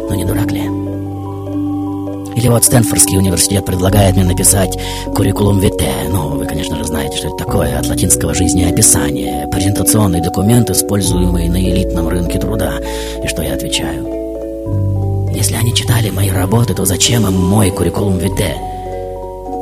Ну 0.10 0.16
не 0.16 0.26
дурак 0.26 0.52
ли? 0.52 0.81
Или 2.36 2.48
вот 2.48 2.64
Стэнфордский 2.64 3.18
университет 3.18 3.66
предлагает 3.66 4.16
мне 4.16 4.24
написать 4.24 4.78
куррикулум 5.16 5.60
вите. 5.60 5.92
Ну, 6.10 6.30
вы, 6.30 6.46
конечно 6.46 6.78
же, 6.78 6.86
знаете, 6.86 7.18
что 7.18 7.28
это 7.28 7.38
такое, 7.38 7.78
от 7.78 7.88
латинского 7.88 8.34
жизнеописание. 8.34 9.48
Презентационный 9.48 10.22
документ, 10.22 10.70
используемый 10.70 11.50
на 11.50 11.62
элитном 11.62 12.08
рынке 12.08 12.40
труда. 12.40 12.74
И 13.24 13.28
что 13.28 13.42
я 13.42 13.54
отвечаю? 13.54 14.08
Если 15.34 15.56
они 15.56 15.74
читали 15.74 16.10
мои 16.10 16.30
работы, 16.30 16.74
то 16.74 16.86
зачем 16.86 17.26
им 17.26 17.34
мой 17.34 17.72
куррикулум 17.72 18.18
вите? 18.18 18.56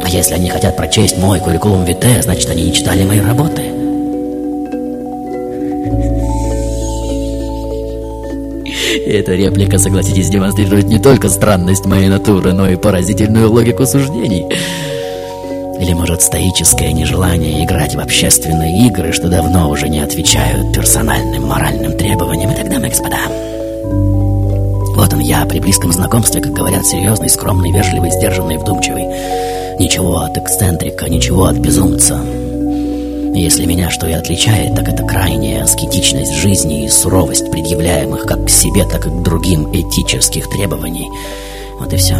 А 0.03 0.09
если 0.09 0.33
они 0.33 0.49
хотят 0.49 0.77
прочесть 0.77 1.17
мой 1.17 1.39
куррикулум 1.39 1.85
вите, 1.85 2.21
значит, 2.21 2.49
они 2.49 2.63
не 2.63 2.73
читали 2.73 3.03
мои 3.03 3.19
работы. 3.19 3.78
Эта 8.89 9.35
реплика, 9.35 9.77
согласитесь, 9.77 10.29
демонстрирует 10.29 10.85
не 10.85 10.99
только 10.99 11.29
странность 11.29 11.85
моей 11.85 12.07
натуры, 12.07 12.53
но 12.53 12.69
и 12.69 12.75
поразительную 12.75 13.51
логику 13.51 13.85
суждений. 13.85 14.45
Или, 15.79 15.93
может, 15.93 16.21
стоическое 16.21 16.91
нежелание 16.91 17.63
играть 17.63 17.95
в 17.95 17.99
общественные 17.99 18.87
игры, 18.87 19.13
что 19.13 19.29
давно 19.29 19.69
уже 19.69 19.87
не 19.87 19.99
отвечают 19.99 20.73
персональным 20.73 21.47
моральным 21.47 21.97
требованиям. 21.97 22.51
И 22.51 22.55
тогда, 22.55 22.79
мои 22.79 22.89
господа, 22.89 23.19
вот 24.95 25.13
он 25.13 25.19
я, 25.19 25.45
при 25.45 25.59
близком 25.59 25.93
знакомстве, 25.93 26.41
как 26.41 26.51
говорят, 26.51 26.85
серьезный, 26.85 27.29
скромный, 27.29 27.71
вежливый, 27.71 28.11
сдержанный, 28.11 28.57
вдумчивый. 28.57 29.05
Ничего 29.79 30.17
от 30.17 30.37
эксцентрика, 30.37 31.07
ничего 31.07 31.45
от 31.45 31.57
безумца. 31.57 32.19
Если 33.33 33.65
меня 33.65 33.89
что 33.89 34.07
и 34.07 34.13
отличает, 34.13 34.75
так 34.75 34.89
это 34.89 35.03
крайняя 35.03 35.63
аскетичность 35.63 36.33
жизни 36.33 36.85
и 36.85 36.89
суровость 36.89 37.51
предъявляемых 37.51 38.23
как 38.23 38.45
к 38.45 38.49
себе, 38.49 38.85
так 38.85 39.05
и 39.05 39.09
к 39.09 39.21
другим 39.23 39.69
этических 39.73 40.49
требований. 40.49 41.07
Вот 41.79 41.93
и 41.93 41.97
все. 41.97 42.15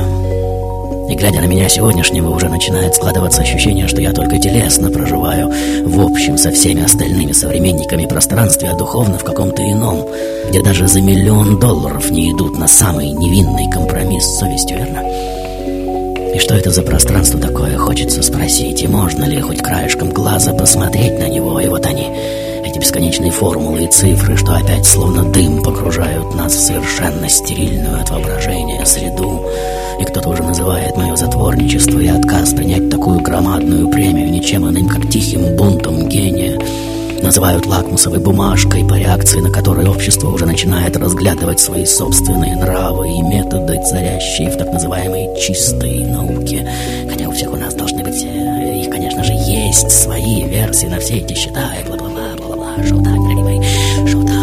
И 1.10 1.16
глядя 1.16 1.42
на 1.42 1.48
меня 1.48 1.68
сегодняшнего, 1.68 2.30
уже 2.30 2.50
начинает 2.50 2.94
складываться 2.94 3.42
ощущение, 3.42 3.88
что 3.88 4.00
я 4.00 4.14
только 4.14 4.38
телесно 4.38 4.92
проживаю 4.92 5.52
в 5.86 6.00
общем 6.00 6.38
со 6.38 6.52
всеми 6.52 6.84
остальными 6.84 7.32
современниками 7.32 8.06
пространстве, 8.06 8.70
а 8.70 8.78
духовно 8.78 9.18
в 9.18 9.24
каком-то 9.24 9.64
ином, 9.64 10.06
где 10.50 10.62
даже 10.62 10.88
за 10.88 11.02
миллион 11.02 11.60
долларов 11.60 12.12
не 12.12 12.32
идут 12.32 12.60
на 12.60 12.68
самый 12.68 13.10
невинный 13.10 13.70
компромисс 13.72 14.26
с 14.26 14.40
совестью, 14.40 14.78
верно? 14.78 15.39
И 16.34 16.38
что 16.38 16.54
это 16.54 16.70
за 16.70 16.84
пространство 16.84 17.40
такое, 17.40 17.78
хочется 17.78 18.22
спросить, 18.22 18.84
и 18.84 18.88
можно 18.88 19.26
ли 19.26 19.42
хоть 19.42 19.64
краешком 19.64 20.12
глаза 20.12 20.54
посмотреть 20.54 21.18
на 21.18 21.28
него, 21.28 21.60
и 21.60 21.68
вот 21.68 21.86
они, 21.88 22.08
эти 22.64 22.78
бесконечные 22.78 23.32
формулы 23.32 23.86
и 23.86 23.88
цифры, 23.88 24.38
что 24.38 24.56
опять 24.56 24.86
словно 24.86 25.24
дым 25.24 25.64
погружают 25.64 26.36
нас 26.36 26.54
в 26.54 26.60
совершенно 26.60 27.28
стерильную 27.28 28.00
от 28.02 28.12
воображения 28.12 28.86
среду, 28.86 29.44
и 30.00 30.04
кто-то 30.04 30.30
уже 30.30 30.44
называет 30.44 30.96
мое 30.96 31.16
затворничество 31.16 32.00
и 32.00 32.08
отказ 32.08 32.54
принять 32.54 32.90
такую 32.90 33.22
громадную 33.22 33.90
премию 33.90 34.32
ничем 34.32 34.70
иным, 34.70 34.88
как 34.88 35.10
тихим 35.10 35.56
бунтом 35.56 36.08
гения, 36.08 36.60
называют 37.24 37.66
лакмусовой 37.66 38.20
бумажкой, 38.20 38.88
по 38.88 38.96
реакции 38.96 39.40
на 39.40 39.52
которой 39.52 39.88
общество 39.88 40.30
уже 40.30 40.46
начинает 40.46 40.96
разглядывать 40.98 41.60
свои 41.60 41.86
собственные 41.86 42.56
нравы 42.56 43.10
и 43.10 43.22
методы, 43.22 43.80
царящие 43.84 44.50
в 44.50 44.58
так 44.58 44.72
называемой 44.72 45.30
чистой 45.40 46.06
науке. 46.06 46.70
Хотя 47.10 47.28
у 47.28 47.32
всех 47.32 47.52
у 47.54 47.56
нас 47.56 47.74
должны 47.74 48.04
быть, 48.04 48.24
э, 48.24 48.82
их, 48.82 48.90
конечно 48.90 49.24
же, 49.24 49.34
есть 49.34 49.92
свои 49.92 50.44
версии 50.44 50.88
на 50.88 51.00
все 51.00 51.18
эти 51.18 51.34
счета. 51.34 51.70
И 51.80 51.88
бла-бла-бла, 51.88 52.36
бла-бла-бла, 52.38 52.84
шоу-тайм, 52.88 53.24
дорогие 53.24 53.44
мои, 53.44 54.08
шоу-тайм, 54.08 54.40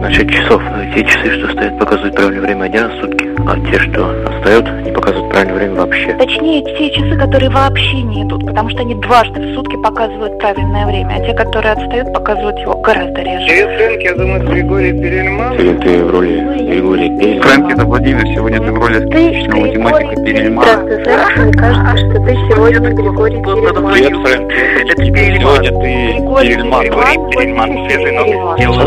Насчет 0.00 0.30
часов. 0.30 0.62
Те 0.94 1.04
часы, 1.04 1.38
что 1.38 1.52
стоят, 1.52 1.78
показывают 1.78 2.14
правильное 2.14 2.40
время 2.40 2.64
один 2.64 2.82
раз 2.82 2.92
в 2.92 3.00
сутки, 3.00 3.28
а 3.46 3.70
те, 3.70 3.78
что 3.78 4.10
отстают, 4.26 4.66
не 4.84 4.92
показывают 4.92 5.27
правильное 5.38 5.54
время 5.54 5.74
вообще. 5.74 6.12
Точнее, 6.14 6.62
те 6.62 6.90
часы, 6.90 7.16
которые 7.16 7.50
вообще 7.50 8.02
не 8.02 8.22
идут, 8.24 8.46
потому 8.46 8.70
что 8.70 8.80
они 8.80 8.94
дважды 8.94 9.40
в 9.40 9.54
сутки 9.54 9.76
показывают 9.76 10.38
правильное 10.38 10.86
время, 10.86 11.16
а 11.16 11.26
те, 11.26 11.32
которые 11.34 11.72
отстают, 11.72 12.12
показывают 12.12 12.58
его 12.58 12.74
гораздо 12.78 13.22
реже. 13.22 13.46
Привет, 13.46 13.68
Фрэнк, 13.78 14.02
я 14.02 14.14
думаю, 14.14 14.42
это 14.42 14.52
Григорий 14.52 14.92
Перельман. 14.92 15.56
Сегодня 15.56 15.80
ты 15.80 16.04
в 16.04 16.10
роли 16.10 16.40
Григория 16.68 17.08
Перельмана. 17.18 17.42
Фрэнк, 17.42 17.72
это 17.72 17.84
Владимир, 17.84 18.26
сегодня 18.26 18.58
ты 18.60 18.72
в 18.72 18.78
роли 18.78 18.96
аскетичного 18.96 19.60
математика 19.60 20.14
Перельмана. 20.22 21.02
Здравствуй, 21.02 21.04
Фрэнк, 21.04 21.38
мне 21.38 21.52
кажется, 21.52 21.96
что 21.98 22.14
ты 22.24 22.34
сегодня 22.50 22.90
Григорий 22.90 23.42
Перельман. 23.42 23.92
Привет, 23.92 24.16
Фрэнк, 24.16 24.52
это 24.52 25.02
Перельман. 25.12 25.40
Сегодня 25.40 25.70
ты 25.70 25.76
Перельман. 25.78 26.82
Григорий 26.82 27.18
Перельман, 27.30 27.88
свежий 27.88 28.12
новый. 28.12 28.34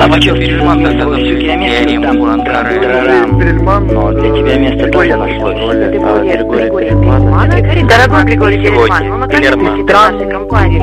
Ломачев 0.01 0.35
Перельман 0.35 0.83
достаточно 0.83 1.17
все-таки 1.17 1.55
место 1.55 2.01
там, 2.01 3.39
Перельман, 3.39 3.87
но 3.87 4.11
для 4.11 4.29
тебя 4.29 4.55
место 4.57 4.91
тоже 4.91 5.15
нашлось. 5.15 6.40
Григорий 6.43 6.89
Перельман. 6.89 7.87
Дорогой 7.87 8.23
Григорий 8.25 8.57
Перельман, 8.57 9.07
ну 9.07 9.17
наконец-то 9.17 9.57
ты 9.57 9.93
нашей 9.93 10.29
компании. 10.29 10.79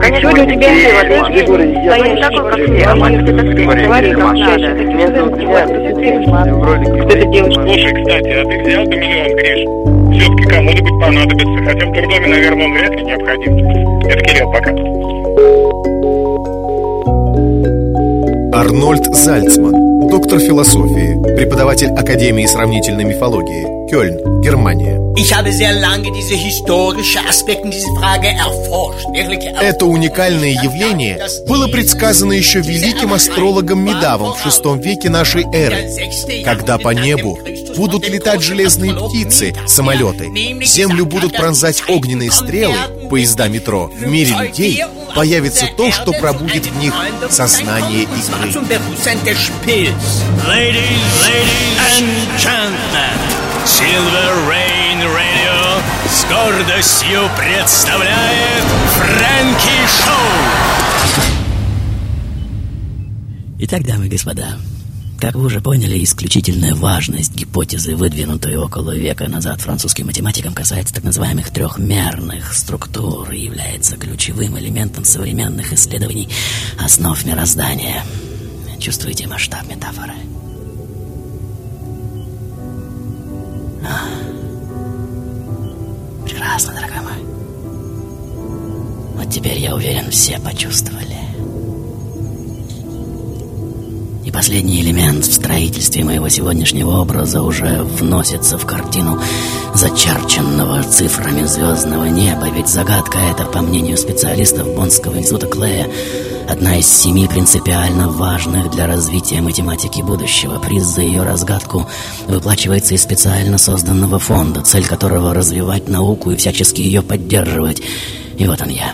Конечно, 0.00 0.30
у 0.30 0.32
тебя 0.34 0.72
есть 0.72 1.30
Григорий 1.30 1.74
стоящий 1.84 2.20
такой, 2.22 2.44
как 2.50 2.60
все, 2.60 2.84
а 2.86 2.94
мы 2.94 3.06
сказать, 3.22 3.48
говорим, 3.54 3.90
как 3.90 4.34
надо. 4.34 4.68
Кто 7.02 7.10
эта 7.14 7.26
девочка? 7.26 7.62
Слушай, 7.62 7.92
кстати, 7.94 8.28
а 8.28 8.44
ты 8.44 8.54
взял 8.62 8.84
бы 8.84 8.96
миллион, 8.96 9.30
Гриш? 9.36 9.60
Все-таки 10.16 10.44
кому-нибудь 10.48 10.96
понадобится, 11.00 11.58
хотя 11.64 11.84
в 11.86 11.92
трудоме, 11.92 12.26
наверное, 12.28 12.64
он 12.66 12.72
вряд 12.72 12.92
ли 12.96 13.02
необходим. 13.04 13.52
Это 14.08 14.20
Кирилл, 14.24 14.50
пока. 14.52 14.70
Арнольд 18.58 19.04
Зальцман, 19.14 19.74
доктор 20.08 20.38
философии, 20.38 21.36
преподаватель 21.36 21.88
Академии 21.88 22.46
сравнительной 22.46 23.04
мифологии, 23.04 23.90
Кёльн, 23.90 24.40
Германия. 24.40 25.06
Это 29.60 29.86
уникальное 29.86 30.50
явление 30.50 31.26
было 31.48 31.68
предсказано 31.68 32.32
еще 32.32 32.60
великим 32.60 33.14
астрологом 33.14 33.84
Медавом 33.84 34.34
в 34.34 34.46
VI 34.46 34.82
веке 34.82 35.08
нашей 35.08 35.44
эры, 35.52 35.88
когда 36.44 36.78
по 36.78 36.90
небу 36.90 37.38
будут 37.76 38.08
летать 38.08 38.42
железные 38.42 38.92
птицы, 38.92 39.54
самолеты, 39.66 40.30
землю 40.64 41.06
будут 41.06 41.36
пронзать 41.36 41.82
огненные 41.88 42.30
стрелы, 42.30 42.76
поезда 43.08 43.48
метро. 43.48 43.86
В 43.86 44.06
мире 44.06 44.34
людей 44.38 44.84
появится 45.14 45.66
то, 45.76 45.90
что 45.90 46.12
пробудит 46.12 46.66
в 46.66 46.78
них 46.78 46.92
сознание 47.30 48.02
игры. 48.02 48.52
Ladies, 49.96 51.22
ladies 51.22 51.78
and 51.96 52.38
gentlemen, 52.38 53.16
Silver 53.64 54.46
Rain 54.46 55.00
Radio 55.00 55.82
с 56.06 56.26
гордостью 56.26 57.30
представляет 57.38 58.64
Фрэнки 58.92 59.86
Шоу. 60.04 61.16
Итак, 63.60 63.86
дамы 63.86 64.06
и 64.06 64.08
господа, 64.10 64.58
как 65.18 65.34
вы 65.34 65.46
уже 65.46 65.62
поняли, 65.62 66.04
исключительная 66.04 66.74
важность 66.74 67.34
гипотезы, 67.34 67.96
выдвинутой 67.96 68.58
около 68.58 68.94
века 68.94 69.30
назад 69.30 69.62
французским 69.62 70.08
математикам, 70.08 70.52
касается 70.52 70.92
так 70.92 71.04
называемых 71.04 71.48
трехмерных 71.48 72.52
структур 72.52 73.30
и 73.30 73.44
является 73.44 73.96
ключевым 73.96 74.58
элементом 74.58 75.04
современных 75.04 75.72
исследований 75.72 76.28
основ 76.78 77.24
мироздания. 77.24 78.04
Чувствуете 78.86 79.26
масштаб 79.26 79.66
метафоры? 79.68 80.12
А. 83.84 84.06
Прекрасно, 86.24 86.72
дорогой 86.72 87.00
мой. 87.00 87.18
Вот 89.16 89.28
теперь, 89.28 89.58
я 89.58 89.74
уверен, 89.74 90.08
все 90.12 90.38
почувствовали. 90.38 91.18
И 94.24 94.30
последний 94.30 94.80
элемент 94.82 95.26
в 95.26 95.34
строительстве 95.34 96.04
моего 96.04 96.28
сегодняшнего 96.28 97.00
образа 97.00 97.42
уже 97.42 97.82
вносится 97.82 98.56
в 98.56 98.66
картину 98.66 99.20
зачерченного 99.74 100.84
цифрами 100.84 101.44
звездного 101.44 102.04
неба. 102.04 102.50
Ведь 102.50 102.68
загадка 102.68 103.18
эта, 103.18 103.46
по 103.46 103.62
мнению 103.62 103.96
специалистов 103.96 104.72
Боннского 104.76 105.18
института 105.18 105.48
Клея, 105.48 105.90
одна 106.48 106.78
из 106.78 106.88
семи 106.88 107.26
принципиально 107.26 108.08
важных 108.08 108.70
для 108.70 108.86
развития 108.86 109.40
математики 109.40 110.00
будущего. 110.00 110.58
Приз 110.58 110.84
за 110.84 111.02
ее 111.02 111.22
разгадку 111.22 111.86
выплачивается 112.26 112.94
из 112.94 113.02
специально 113.02 113.58
созданного 113.58 114.18
фонда, 114.18 114.62
цель 114.62 114.86
которого 114.86 115.34
развивать 115.34 115.88
науку 115.88 116.30
и 116.30 116.36
всячески 116.36 116.80
ее 116.80 117.02
поддерживать. 117.02 117.82
И 118.38 118.46
вот 118.46 118.60
он 118.62 118.68
я. 118.68 118.92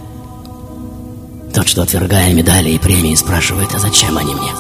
Тот, 1.55 1.69
что, 1.69 1.83
отвергая 1.83 2.33
медали 2.33 2.71
и 2.71 2.79
премии, 2.79 3.15
спрашивает, 3.15 3.75
а 3.75 3.79
зачем 3.79 4.17
они 4.17 4.35
мне? 4.35 4.53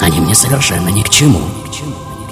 Они 0.00 0.20
мне 0.20 0.34
совершенно 0.34 0.88
ни 0.88 1.02
к 1.02 1.10
чему. 1.10 1.40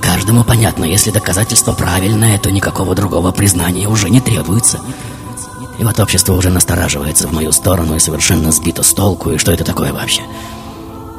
Каждому 0.01 0.45
понятно, 0.45 0.85
если 0.85 1.11
доказательство 1.11 1.73
правильное, 1.73 2.39
то 2.39 2.51
никакого 2.51 2.95
другого 2.95 3.33
признания 3.33 3.89
уже 3.89 4.09
не 4.09 4.21
требуется. 4.21 4.81
И 5.79 5.85
вот 5.85 6.01
общество 6.01 6.35
уже 6.35 6.51
настораживается 6.51 7.29
в 7.29 7.33
мою 7.33 7.53
сторону 7.53 7.97
и 7.97 8.01
совершенно 8.01 8.53
сбито 8.53 8.83
с 8.83 8.93
толку, 8.93 9.31
и 9.31 9.39
что 9.39 9.53
это 9.53 9.65
такое 9.65 9.93
вообще? 9.93 10.23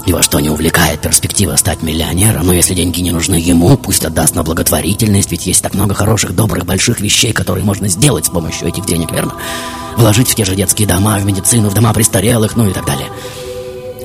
Его 0.06 0.22
что, 0.22 0.39
не 0.39 0.50
увлекает 0.50 1.02
перспектива 1.02 1.56
стать 1.58 1.84
миллионером? 1.84 2.46
Но 2.46 2.54
если 2.54 2.74
деньги 2.74 3.02
не 3.02 3.12
нужны 3.12 3.36
ему, 3.36 3.78
пусть 3.78 4.06
отдаст 4.06 4.36
на 4.36 4.43
благотворительность, 4.43 5.32
ведь 5.32 5.46
есть 5.46 5.62
так 5.62 5.74
много 5.74 5.93
хороших, 5.93 6.34
добрых, 6.34 6.65
больших 6.65 7.02
вещей, 7.02 7.34
которые 7.34 7.65
можно 7.65 7.88
сделать 7.89 8.26
с 8.26 8.30
помощью 8.30 8.67
этих 8.70 8.86
денег, 8.86 9.12
верно? 9.12 9.34
Вложить 9.98 10.30
в 10.30 10.36
те 10.36 10.46
же 10.46 10.56
детские 10.56 10.88
дома, 10.88 11.17
в 11.17 11.26
медицину, 11.26 11.70
в 11.70 11.74
дома 11.74 11.93
престарелых, 11.93 12.56
ну 12.56 12.70
и 12.70 12.74
так 12.74 12.86
далее. 12.86 13.08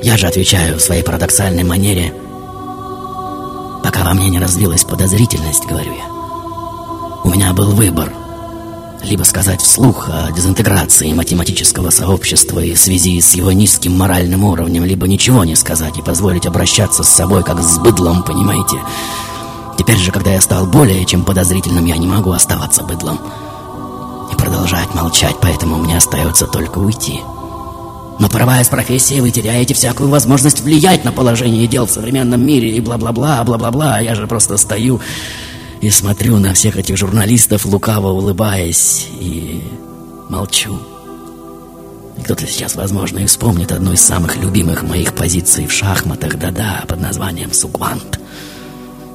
Я 0.03 0.17
же 0.17 0.27
отвечаю 0.27 0.79
в 0.79 0.83
своей 0.83 1.03
парадоксальной 1.03 1.63
манере– 1.63 2.13
Пока 3.83 4.05
во 4.05 4.15
мне 4.15 4.31
не 4.31 4.39
развилась 4.39 4.85
подозрительность, 4.85 5.67
говорю 5.67 5.93
я. 5.93 6.05
У 7.25 7.31
меня 7.31 7.53
был 7.53 7.73
выбор. 7.73 8.13
Либо 9.05 9.25
сказать 9.25 9.61
вслух 9.61 10.09
о 10.09 10.31
дезинтеграции 10.31 11.13
математического 11.13 11.91
сообщества 11.91 12.61
и 12.61 12.75
в 12.75 12.79
связи 12.79 13.21
с 13.21 13.35
его 13.35 13.51
низким 13.51 13.97
моральным 13.99 14.45
уровнем, 14.45 14.85
либо 14.85 15.09
ничего 15.09 15.45
не 15.45 15.57
сказать 15.57 15.99
и 15.99 16.03
позволить 16.03 16.47
обращаться 16.47 17.03
с 17.03 17.09
собой 17.09 17.43
как 17.43 17.61
с 17.61 17.79
быдлом, 17.79 18.23
понимаете? 18.23 18.77
Теперь 19.77 19.99
же, 19.99 20.13
когда 20.13 20.33
я 20.33 20.41
стал 20.41 20.67
более 20.67 21.05
чем 21.05 21.25
подозрительным, 21.25 21.85
я 21.87 21.97
не 21.97 22.07
могу 22.07 22.31
оставаться 22.31 22.85
быдлом 22.85 23.21
и 24.31 24.37
продолжать 24.37 24.95
молчать, 24.95 25.37
поэтому 25.41 25.79
мне 25.79 25.97
остается 25.97 26.47
только 26.47 26.79
уйти. 26.79 27.21
Но 28.21 28.29
порываясь 28.29 28.69
профессии, 28.69 29.19
вы 29.21 29.33
теряете 29.33 29.75
всякую 29.75 30.09
возможность 30.11 30.61
влиять 30.61 31.05
на 31.05 31.11
положение 31.11 31.67
дел 31.67 31.87
в 31.87 31.91
современном 31.91 32.47
мире 32.47 32.71
и 32.71 32.81
бла-бла-бла, 32.81 33.43
бла-бла-бла. 33.43 33.99
Я 33.99 34.15
же 34.15 34.29
просто 34.29 34.57
стою 34.59 35.01
и 35.83 35.91
смотрю 35.91 36.39
на 36.39 36.55
всех 36.55 36.77
этих 36.77 36.97
журналистов, 36.97 37.67
лукаво 37.67 38.13
улыбаясь, 38.13 39.09
и 39.21 39.63
молчу. 40.31 40.79
Кто-то 42.25 42.47
сейчас, 42.47 42.77
возможно, 42.77 43.19
и 43.19 43.27
вспомнит 43.27 43.73
одну 43.73 43.93
из 43.93 44.01
самых 44.01 44.37
любимых 44.37 44.85
моих 44.85 45.13
позиций 45.15 45.67
в 45.67 45.73
шахматах, 45.73 46.39
да-да, 46.39 46.85
под 46.87 47.01
названием 47.01 47.53
«Сугвант». 47.53 48.21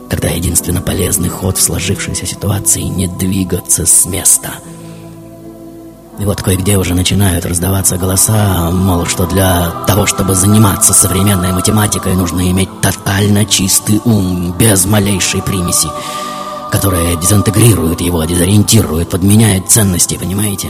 Когда 0.10 0.28
единственно 0.28 0.82
полезный 0.82 1.30
ход 1.30 1.58
в 1.58 1.62
сложившейся 1.62 2.26
ситуации 2.26 2.82
не 2.82 3.08
двигаться 3.08 3.86
с 3.86 4.06
места– 4.06 4.52
и 6.20 6.26
вот 6.26 6.42
кое-где 6.42 6.78
уже 6.78 6.96
начинают 6.96 7.46
раздаваться 7.46 7.96
голоса, 7.98 8.72
мол, 8.72 9.06
что 9.06 9.28
для 9.28 9.70
того, 9.86 10.08
чтобы 10.08 10.34
заниматься 10.34 10.92
современной 10.94 11.52
математикой, 11.52 12.16
нужно 12.16 12.50
иметь 12.50 12.70
тотально 12.82 13.46
чистый 13.46 14.02
ум, 14.04 14.52
без 14.58 14.86
малейшей 14.86 15.44
примеси, 15.44 15.90
которая 16.72 17.16
дезинтегрирует 17.16 18.02
его, 18.02 18.24
дезориентирует, 18.26 19.10
подменяет 19.10 19.70
ценности, 19.70 20.16
понимаете? 20.16 20.70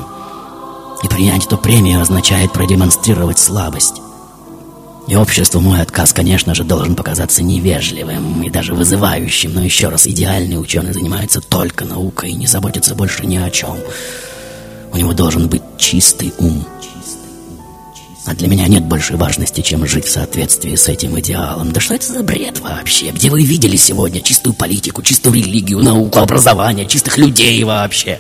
И 1.04 1.08
принять 1.08 1.46
эту 1.46 1.58
премию 1.58 2.02
означает 2.02 2.54
продемонстрировать 2.54 3.40
слабость. 3.40 4.02
И 5.08 5.16
обществу 5.16 5.62
мой 5.62 5.82
отказ, 5.82 6.12
конечно 6.12 6.54
же, 6.54 6.66
должен 6.66 6.96
показаться 6.96 7.42
невежливым 7.42 8.44
и 8.44 8.50
даже 8.50 8.74
вызывающим, 8.74 9.54
но 9.54 9.64
еще 9.64 9.88
раз, 9.88 10.06
идеальный 10.06 10.60
ученый 10.60 10.92
занимается 10.92 11.40
только 11.40 11.86
наукой 11.86 12.32
и 12.32 12.36
не 12.36 12.46
заботится 12.46 12.94
больше 12.94 13.26
ни 13.26 13.38
о 13.38 13.50
чем. 13.50 13.78
У 14.92 14.98
него 14.98 15.14
должен 15.14 15.48
быть 15.48 15.62
чистый 15.78 16.34
ум. 16.40 16.66
А 18.28 18.34
для 18.34 18.50
меня 18.50 18.68
нет 18.68 18.84
большей 18.84 19.16
важности, 19.16 19.62
чем 19.62 19.88
жить 19.88 20.04
в 20.04 20.12
соответствии 20.12 20.76
с 20.76 20.90
этим 20.90 21.18
идеалом. 21.18 21.72
Да 21.72 21.80
что 21.80 21.96
это 21.96 22.12
за 22.12 22.24
бред 22.24 22.60
вообще? 22.60 23.12
Где 23.12 23.30
вы 23.30 23.42
видели 23.42 23.78
сегодня 23.78 24.20
чистую 24.20 24.54
политику, 24.54 25.02
чистую 25.02 25.36
религию, 25.36 25.80
науку, 25.80 26.20
образование, 26.20 26.86
чистых 26.86 27.18
людей 27.18 27.64
вообще? 27.64 28.20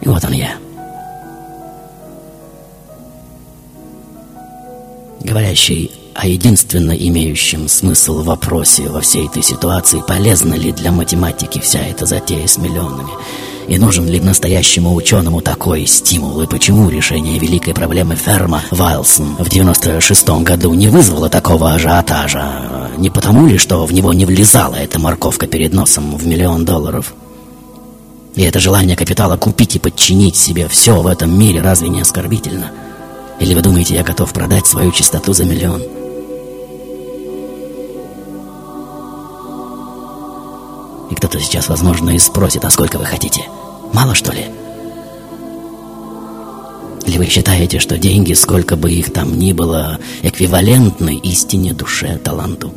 И 0.00 0.08
вот 0.08 0.24
он 0.24 0.32
я. 0.32 0.56
Говорящий 5.20 5.92
о 6.14 6.26
единственно 6.26 6.92
имеющем 6.92 7.68
смысл 7.68 8.22
вопросе 8.22 8.88
во 8.88 9.02
всей 9.02 9.26
этой 9.26 9.42
ситуации, 9.42 10.02
полезна 10.08 10.54
ли 10.54 10.72
для 10.72 10.90
математики 10.90 11.58
вся 11.58 11.80
эта 11.80 12.06
затея 12.06 12.46
с 12.46 12.56
миллионами– 12.56 13.12
и 13.68 13.78
нужен 13.78 14.06
ли 14.06 14.20
настоящему 14.20 14.94
ученому 14.94 15.40
такой 15.40 15.86
стимул? 15.86 16.40
И 16.42 16.46
почему 16.46 16.90
решение 16.90 17.38
великой 17.38 17.74
проблемы 17.74 18.16
Ферма 18.16 18.62
Вайлсон 18.70 19.36
в 19.38 19.48
96 19.48 20.28
году 20.42 20.74
не 20.74 20.88
вызвало 20.88 21.28
такого 21.28 21.72
ажиотажа? 21.72 22.90
Не 22.98 23.10
потому 23.10 23.46
ли, 23.46 23.58
что 23.58 23.86
в 23.86 23.92
него 23.92 24.12
не 24.12 24.24
влезала 24.24 24.74
эта 24.74 24.98
морковка 24.98 25.46
перед 25.46 25.72
носом 25.72 26.16
в 26.16 26.26
миллион 26.26 26.64
долларов? 26.64 27.14
И 28.34 28.42
это 28.42 28.60
желание 28.60 28.96
капитала 28.96 29.36
купить 29.36 29.76
и 29.76 29.78
подчинить 29.78 30.36
себе 30.36 30.68
все 30.68 31.00
в 31.00 31.06
этом 31.06 31.38
мире 31.38 31.60
разве 31.60 31.88
не 31.88 32.00
оскорбительно? 32.00 32.70
Или 33.40 33.54
вы 33.54 33.62
думаете, 33.62 33.94
я 33.94 34.02
готов 34.02 34.32
продать 34.32 34.66
свою 34.66 34.90
чистоту 34.92 35.32
за 35.32 35.44
миллион? 35.44 36.01
И 41.12 41.14
кто-то 41.14 41.38
сейчас, 41.38 41.68
возможно, 41.68 42.08
и 42.08 42.18
спросит, 42.18 42.64
а 42.64 42.70
сколько 42.70 42.96
вы 42.96 43.04
хотите? 43.04 43.44
Мало, 43.92 44.14
что 44.14 44.32
ли? 44.32 44.46
Или 47.04 47.18
вы 47.18 47.26
считаете, 47.26 47.80
что 47.80 47.98
деньги, 47.98 48.32
сколько 48.32 48.76
бы 48.76 48.90
их 48.90 49.12
там 49.12 49.38
ни 49.38 49.52
было, 49.52 49.98
эквивалентны 50.22 51.16
истине, 51.16 51.74
душе, 51.74 52.16
таланту? 52.16 52.72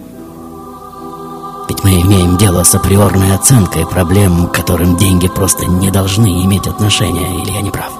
Ведь 1.69 1.81
мы 1.85 2.01
имеем 2.01 2.35
дело 2.35 2.65
с 2.65 2.75
априорной 2.75 3.33
оценкой 3.33 3.87
проблем, 3.87 4.47
к 4.47 4.53
которым 4.53 4.97
деньги 4.97 5.29
просто 5.29 5.65
не 5.65 5.89
должны 5.89 6.43
иметь 6.43 6.67
отношения, 6.67 7.41
или 7.41 7.51
я 7.53 7.61
не 7.61 7.71
прав? 7.71 7.93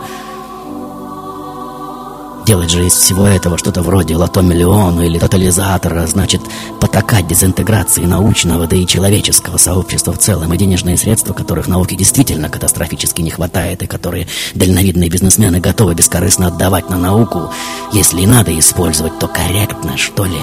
Делать 2.46 2.70
же 2.70 2.86
из 2.86 2.94
всего 2.94 3.26
этого 3.26 3.58
что-то 3.58 3.82
вроде 3.82 4.16
лото-миллиона 4.16 5.02
или 5.02 5.18
тотализатора 5.18 6.06
значит 6.06 6.42
потакать 6.80 7.28
дезинтеграции 7.28 8.06
научного, 8.06 8.68
да 8.68 8.76
и 8.76 8.86
человеческого 8.86 9.58
сообщества 9.58 10.14
в 10.14 10.20
целом, 10.20 10.54
и 10.54 10.58
денежные 10.58 10.96
средства, 10.96 11.34
которых 11.34 11.68
науке 11.68 11.96
действительно 11.96 12.50
катастрофически 12.50 13.24
не 13.24 13.32
хватает, 13.32 13.82
и 13.82 13.88
которые 13.88 14.28
дальновидные 14.54 15.10
бизнесмены 15.10 15.60
готовы 15.60 15.96
бескорыстно 15.96 16.48
отдавать 16.48 16.88
на 16.88 16.98
науку, 16.98 17.50
если 17.92 18.22
и 18.22 18.28
надо 18.28 18.58
использовать, 18.60 19.18
то 19.18 19.28
корректно, 19.28 19.98
что 19.98 20.26
ли 20.26 20.38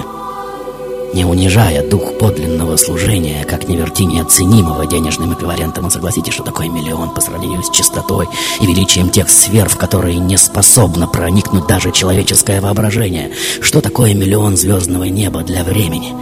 не 1.15 1.25
унижая 1.25 1.89
дух 1.89 2.19
подлинного 2.19 2.77
служения, 2.77 3.45
как 3.45 3.69
не 3.69 3.77
верти 3.77 4.07
неоценимого 4.07 4.87
денежным 4.87 5.35
эквивалентом. 5.35 5.87
И 5.87 5.91
согласитесь, 5.91 6.35
что 6.35 6.43
такое 6.43 6.69
миллион 6.69 7.11
по 7.11 7.21
сравнению 7.21 7.63
с 7.63 7.71
чистотой 7.71 8.29
и 8.61 8.67
величием 8.67 9.11
тех 9.11 9.29
сфер, 9.29 9.69
в 9.69 9.77
которые 9.77 10.19
не 10.19 10.37
способно 10.37 11.07
проникнуть 11.07 11.67
даже 11.67 11.93
человеческое 11.93 12.61
воображение. 12.61 13.33
Что 13.61 13.81
такое 13.81 14.15
миллион 14.15 14.57
звездного 14.57 15.05
неба 15.05 15.43
для 15.43 15.65
времени? 15.65 16.15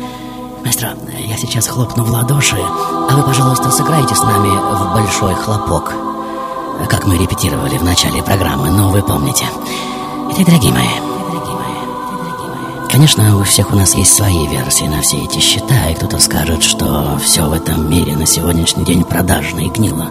Мастер, 0.64 0.94
я 1.26 1.36
сейчас 1.36 1.68
хлопну 1.68 2.04
в 2.04 2.10
ладоши, 2.10 2.56
а 2.56 3.16
вы, 3.16 3.22
пожалуйста, 3.22 3.70
сыграйте 3.70 4.14
с 4.14 4.22
нами 4.22 4.48
в 4.48 4.94
большой 4.94 5.34
хлопок. 5.34 5.94
Как 6.88 7.06
мы 7.06 7.16
репетировали 7.16 7.78
в 7.78 7.84
начале 7.84 8.22
программы, 8.22 8.70
но 8.70 8.90
вы 8.90 9.02
помните. 9.02 9.44
Итак, 10.32 10.46
дорогие 10.46 10.72
мои, 10.72 10.88
Конечно, 13.00 13.38
у 13.38 13.44
всех 13.44 13.72
у 13.72 13.76
нас 13.76 13.94
есть 13.94 14.12
свои 14.12 14.46
версии 14.46 14.84
на 14.84 15.00
все 15.00 15.24
эти 15.24 15.38
счета, 15.38 15.88
и 15.88 15.94
кто-то 15.94 16.18
скажет, 16.18 16.62
что 16.62 17.18
все 17.18 17.48
в 17.48 17.54
этом 17.54 17.88
мире 17.90 18.14
на 18.14 18.26
сегодняшний 18.26 18.84
день 18.84 19.04
продажно 19.04 19.60
и 19.60 19.70
гнило. 19.70 20.10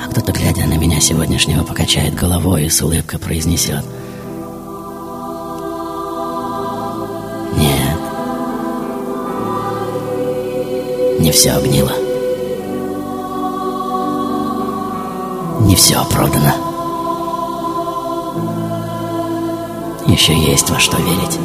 А 0.00 0.08
кто-то, 0.08 0.30
глядя 0.30 0.66
на 0.66 0.74
меня 0.74 1.00
сегодняшнего, 1.00 1.64
покачает 1.64 2.14
головой 2.14 2.66
и 2.66 2.70
с 2.70 2.80
улыбкой 2.80 3.18
произнесет. 3.18 3.84
Нет. 7.56 7.98
Не 11.18 11.32
все 11.32 11.60
гнило. 11.60 11.92
Не 15.62 15.74
все 15.74 16.04
продано. 16.04 16.63
еще 20.06 20.36
есть 20.36 20.70
во 20.70 20.78
что 20.78 20.96
верить. 20.98 21.38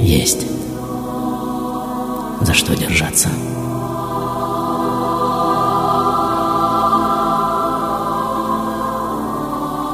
Есть 0.00 0.46
за 2.40 2.54
что 2.54 2.76
держаться. 2.76 3.28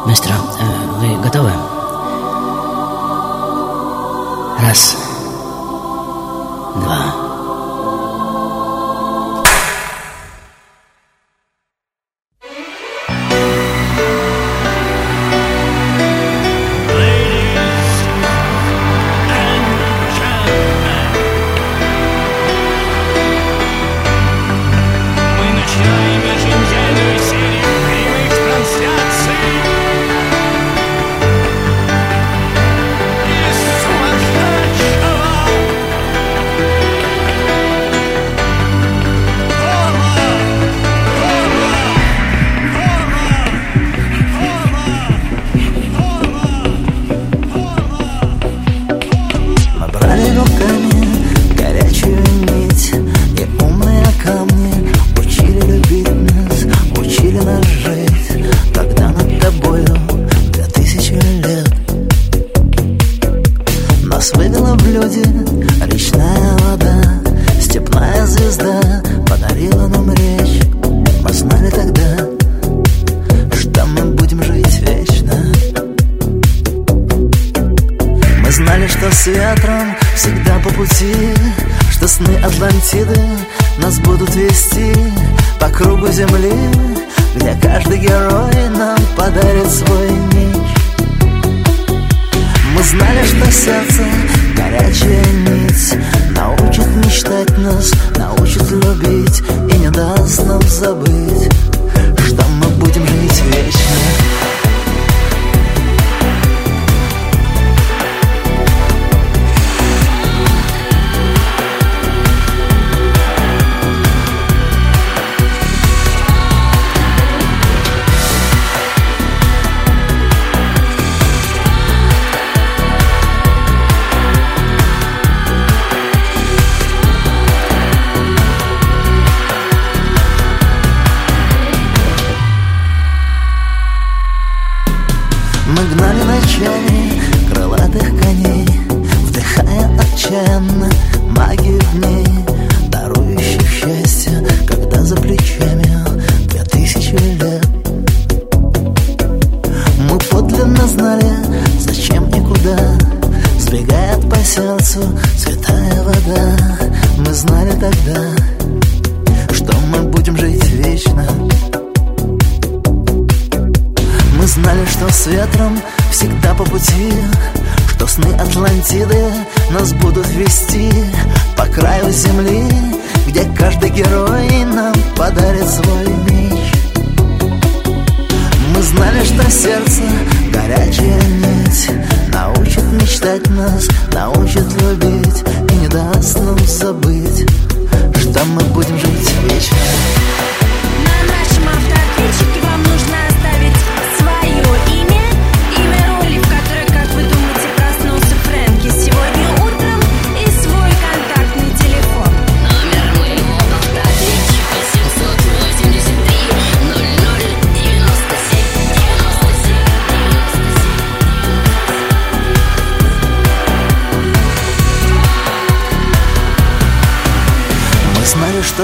Мистер, 0.07 0.33
э, 0.33 0.91
вы 0.99 1.23
готовы? 1.23 1.51
Раз, 4.59 4.97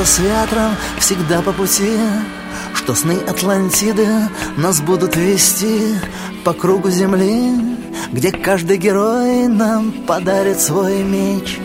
с 0.08 0.18
ветром 0.20 0.74
всегда 0.98 1.42
по 1.42 1.52
пути 1.52 1.98
Что 2.74 2.94
сны 2.94 3.18
Атлантиды 3.28 4.06
нас 4.56 4.80
будут 4.80 5.16
вести 5.16 5.96
По 6.44 6.54
кругу 6.54 6.90
земли 6.90 7.52
Где 8.10 8.32
каждый 8.32 8.78
герой 8.78 9.48
нам 9.48 9.92
подарит 10.06 10.60
свой 10.60 11.02
меч. 11.02 11.58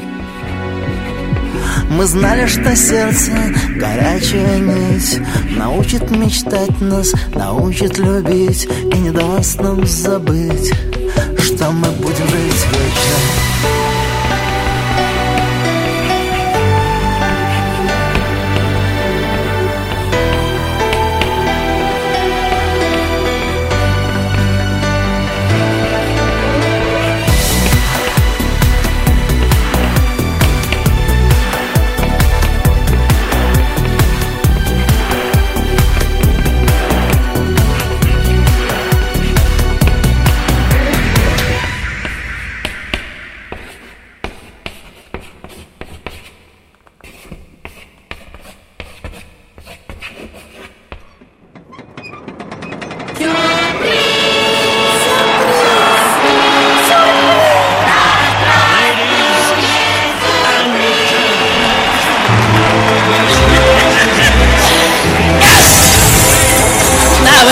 Мы 1.89 2.05
знали, 2.05 2.47
что 2.47 2.75
сердце— 2.75 3.31
горячая 3.77 4.59
нить 4.59 5.19
Научит 5.55 6.09
мечтать 6.11 6.81
нас, 6.81 7.13
научит 7.33 7.97
любить 7.97 8.65
И 8.65 8.97
не 8.97 9.11
даст 9.11 9.61
нам 9.61 9.85
забыть, 9.85 10.73
что 11.39 11.71
мы 11.71 11.87
будем 11.91 12.27
жить 12.27 12.65
вечно 12.71 13.42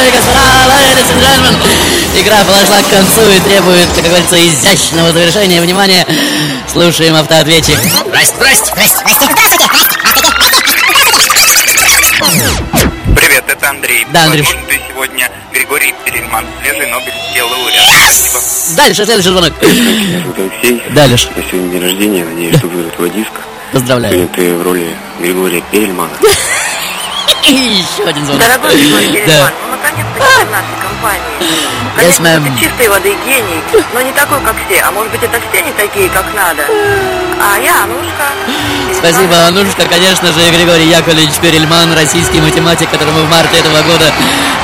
ladies 0.02 1.10
and 1.12 1.22
gentlemen. 1.22 1.56
Игра 2.20 2.44
подошла 2.44 2.82
к 2.82 2.90
концу 2.90 3.22
и 3.30 3.40
требует, 3.40 3.88
как 3.96 4.04
говорится, 4.04 4.36
изящного 4.38 5.12
завершения. 5.12 5.62
Внимание, 5.62 6.06
слушаем 6.72 7.16
автоответчик. 7.16 7.78
Здрасте, 7.80 8.36
здрасте. 8.38 8.72
Привет, 13.16 13.44
это 13.48 13.70
Андрей. 13.70 14.06
Да, 14.12 14.24
Андрюш. 14.26 14.48
Возможно, 14.48 14.68
ты 14.70 14.82
сегодня 14.90 15.32
Григорий 15.54 15.94
Перельман, 16.06 16.46
свежий 16.62 16.88
Нобелевский 16.88 17.42
лауреат. 17.42 17.86
Спасибо. 17.86 18.76
Дальше, 18.78 19.06
следующий 19.06 19.30
звонок. 19.30 19.54
Алексей. 19.62 20.84
Да, 20.92 21.06
Леш. 21.06 21.26
У 21.26 21.34
тебя 21.34 21.44
сегодня 21.50 21.72
день 21.72 21.82
рождения, 21.84 22.26
надеюсь, 22.26 22.58
что 22.58 22.68
будет 22.68 22.96
твой 22.96 23.10
диск. 23.10 23.32
Поздравляю. 23.72 24.14
Сегодня 24.14 24.36
ты 24.36 24.56
в 24.56 24.64
роли 24.64 24.96
Григория 25.20 25.64
Перельмана. 25.72 26.12
И 27.48 27.54
еще 27.54 28.04
один 28.04 28.26
звонок. 28.26 28.42
Дорогой 28.42 28.76
Григорий 28.76 29.24
Да. 29.26 29.52
Ну 29.82 29.88
наконец-то 29.88 30.20
член 30.20 30.52
нашей 30.52 30.78
компании. 30.82 31.72
Конечно, 31.96 32.24
ma'am. 32.24 32.44
ты 32.44 32.66
чистой 32.66 32.90
воды 32.90 33.16
гений, 33.26 33.62
но 33.94 34.02
не 34.02 34.12
такой, 34.12 34.40
как 34.42 34.56
все. 34.66 34.82
А 34.82 34.92
может 34.92 35.12
быть, 35.12 35.24
это 35.24 35.40
все 35.50 35.62
не 35.62 35.72
такие, 35.74 36.10
как 36.10 36.26
надо. 36.34 36.64
А 37.42 37.58
я 37.60 37.84
Анушка. 37.84 38.26
Спасибо, 38.94 39.48
Анушка, 39.48 39.86
конечно 39.90 40.32
же, 40.32 40.40
Григорий 40.52 40.88
Яковлевич 40.88 41.36
Перельман, 41.42 41.94
российский 41.94 42.40
математик, 42.40 42.90
которому 42.92 43.20
в 43.22 43.30
марте 43.30 43.58
этого 43.58 43.82
года 43.82 44.12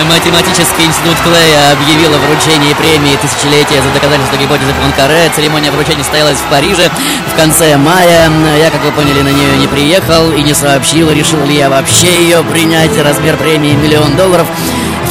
Математический 0.05 0.85
институт 0.85 1.17
Клея 1.23 1.71
объявил 1.71 2.13
о 2.13 2.19
вручении 2.19 2.73
премии 2.75 3.17
тысячелетия 3.17 3.81
за 3.81 3.89
доказательство 3.89 4.37
гипотезы 4.37 4.71
Пуанкаре. 4.73 5.31
Церемония 5.35 5.71
вручения 5.71 6.03
состоялась 6.03 6.37
в 6.37 6.49
Париже 6.51 6.91
в 7.33 7.35
конце 7.35 7.77
мая. 7.77 8.29
Я, 8.57 8.69
как 8.69 8.83
вы 8.83 8.91
поняли, 8.91 9.21
на 9.21 9.29
нее 9.29 9.57
не 9.57 9.67
приехал 9.67 10.31
и 10.31 10.43
не 10.43 10.53
сообщил, 10.53 11.09
решил 11.09 11.43
ли 11.45 11.55
я 11.55 11.69
вообще 11.69 12.07
ее 12.21 12.43
принять. 12.43 12.95
Размер 12.97 13.37
премии 13.37 13.73
миллион 13.73 14.15
долларов. 14.15 14.47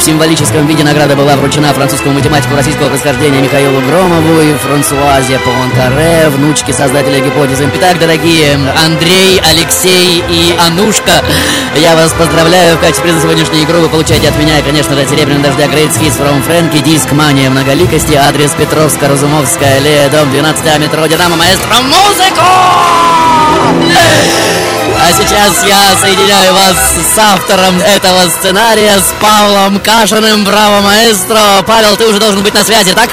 В 0.07 0.09
символическом 0.09 0.65
виде 0.67 0.85
награда 0.85 1.17
была 1.17 1.35
вручена 1.35 1.73
французскому 1.73 2.13
математику 2.13 2.55
российского 2.55 2.87
происхождения 2.87 3.41
Михаилу 3.41 3.81
Громову 3.81 4.39
и 4.39 4.53
Франсуазе 4.53 5.37
Пуанкаре, 5.39 6.29
внучке 6.29 6.71
создателя 6.71 7.19
гипотезы. 7.19 7.69
Итак, 7.75 7.99
дорогие 7.99 8.57
Андрей, 8.85 9.41
Алексей 9.45 10.23
и 10.29 10.55
Анушка, 10.65 11.11
я 11.75 11.93
вас 11.97 12.13
поздравляю. 12.13 12.77
В 12.77 12.79
качестве 12.79 13.03
приза 13.03 13.19
сегодняшней 13.19 13.63
игры 13.63 13.79
вы 13.79 13.89
получаете 13.89 14.29
от 14.29 14.37
меня, 14.37 14.61
конечно 14.61 14.95
же, 14.95 15.05
серебряный 15.09 15.43
дождя 15.43 15.65
Great 15.65 15.91
Hits 15.99 16.17
from 16.17 16.41
Фрэнки, 16.41 16.77
диск 16.77 17.11
Мания 17.11 17.49
многоликости, 17.49 18.13
адрес 18.13 18.51
Петровская, 18.51 19.09
Разумовская, 19.09 19.75
аллея, 19.75 20.07
дом 20.07 20.31
12, 20.31 20.79
метро 20.79 21.05
Динамо, 21.05 21.35
маэстро, 21.35 21.81
музыку! 21.81 22.45
А 24.95 25.11
сейчас 25.11 25.63
я 25.65 25.95
соединяю 26.01 26.53
вас 26.53 26.75
с 27.13 27.17
автором 27.17 27.79
этого 27.81 28.29
сценария, 28.29 28.99
с 28.99 29.13
Павлом 29.21 29.79
Кашиным. 29.79 30.43
Браво, 30.43 30.81
маэстро! 30.81 31.63
Павел, 31.65 31.95
ты 31.97 32.07
уже 32.07 32.19
должен 32.19 32.41
быть 32.43 32.53
на 32.53 32.63
связи, 32.63 32.93
так? 32.93 33.09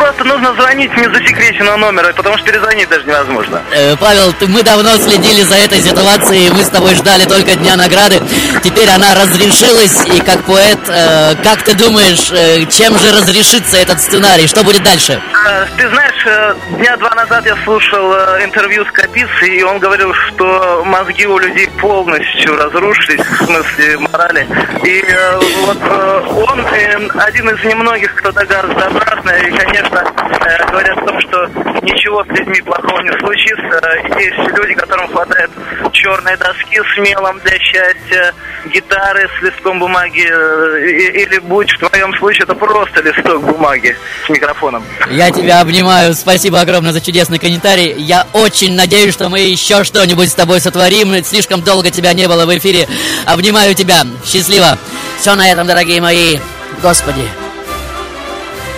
Про- 0.00 0.10
Просто 0.10 0.24
нужно 0.24 0.52
звонить 0.54 0.94
не 0.96 1.04
засекреченного 1.04 1.76
номера, 1.76 2.12
потому 2.14 2.36
что 2.38 2.46
перезвонить 2.46 2.88
даже 2.88 3.04
невозможно. 3.06 3.62
Э, 3.70 3.96
Павел, 3.96 4.32
ты- 4.32 4.46
мы 4.48 4.62
давно 4.62 4.96
следили 4.96 5.42
за 5.42 5.54
этой 5.56 5.80
ситуацией, 5.80 6.50
мы 6.50 6.62
с 6.64 6.68
тобой 6.68 6.94
ждали 6.96 7.24
только 7.26 7.54
дня 7.54 7.76
награды. 7.76 8.20
Теперь 8.64 8.88
она 8.88 9.14
разрешилась, 9.14 10.04
и 10.06 10.20
как 10.20 10.42
поэт, 10.44 10.78
э, 10.88 11.34
как 11.44 11.62
ты 11.62 11.74
думаешь, 11.74 12.30
э, 12.32 12.64
чем 12.66 12.98
же 12.98 13.12
разрешится 13.12 13.76
этот 13.76 14.00
сценарий? 14.00 14.46
Что 14.48 14.64
будет 14.64 14.82
дальше? 14.82 15.20
Э, 15.46 15.66
Ты 15.76 15.88
знаешь, 15.88 16.26
э, 16.26 16.54
дня 16.78 16.96
два 16.96 17.10
назад 17.14 17.46
я 17.46 17.56
слушал 17.64 18.12
э, 18.14 18.44
интервью 18.44 18.84
с 18.84 18.90
Капицей, 18.92 19.58
и 19.58 19.62
он 19.62 19.78
говорил, 19.78 20.12
что 20.14 20.82
мозги 20.84 21.26
у 21.26 21.38
людей 21.38 21.68
полностью 21.80 22.56
разрушились, 22.56 23.20
в 23.24 23.44
смысле 23.44 23.98
морали. 23.98 24.46
И 24.84 25.04
э, 25.06 25.38
вот 25.66 25.78
э, 25.82 26.22
он 26.50 26.60
э, 26.66 27.08
один 27.20 27.48
из 27.50 27.64
немногих, 27.64 28.14
кто 28.16 28.32
догадывается 28.32 28.86
обратно, 28.86 29.30
и, 29.30 29.50
конечно, 29.50 29.89
э, 29.98 30.70
говорят 30.70 30.98
о 30.98 31.06
том, 31.06 31.20
что 31.20 31.46
ничего 31.82 32.24
с 32.24 32.28
людьми 32.28 32.60
плохого 32.62 33.00
не 33.02 33.12
случится. 33.18 34.18
Есть 34.18 34.58
люди, 34.58 34.74
которым 34.74 35.08
хватает 35.08 35.50
черной 35.92 36.36
доски 36.36 36.80
с 36.80 36.98
мелом 36.98 37.38
для 37.40 37.58
счастья, 37.58 38.34
гитары 38.66 39.28
с 39.38 39.42
листком 39.42 39.78
бумаги, 39.78 40.26
э, 40.26 41.22
или 41.22 41.38
будь 41.38 41.70
в 41.72 41.78
твоем 41.78 42.14
случае 42.14 42.44
это 42.44 42.54
просто 42.54 43.02
листок 43.02 43.42
бумаги 43.42 43.96
с 44.26 44.28
микрофоном. 44.28 44.84
Я 45.10 45.30
тебя 45.30 45.60
обнимаю, 45.60 46.14
спасибо 46.14 46.60
огромное 46.60 46.92
за 46.92 47.00
чудесный 47.00 47.38
комментарий. 47.38 47.94
Я 47.96 48.26
очень 48.32 48.74
надеюсь, 48.74 49.14
что 49.14 49.28
мы 49.28 49.40
еще 49.40 49.84
что-нибудь 49.84 50.30
с 50.30 50.34
тобой 50.34 50.60
сотворим. 50.60 51.22
Слишком 51.24 51.62
долго 51.62 51.90
тебя 51.90 52.12
не 52.12 52.28
было 52.28 52.46
в 52.46 52.56
эфире. 52.56 52.88
Обнимаю 53.26 53.74
тебя. 53.74 54.02
Счастливо. 54.24 54.78
Все 55.18 55.34
на 55.34 55.50
этом, 55.50 55.66
дорогие 55.66 56.00
мои. 56.00 56.38
Господи, 56.82 57.22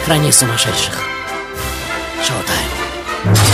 храни 0.05 0.33
сумасшедших. 0.33 0.99
Шоу-тайм. 2.25 3.52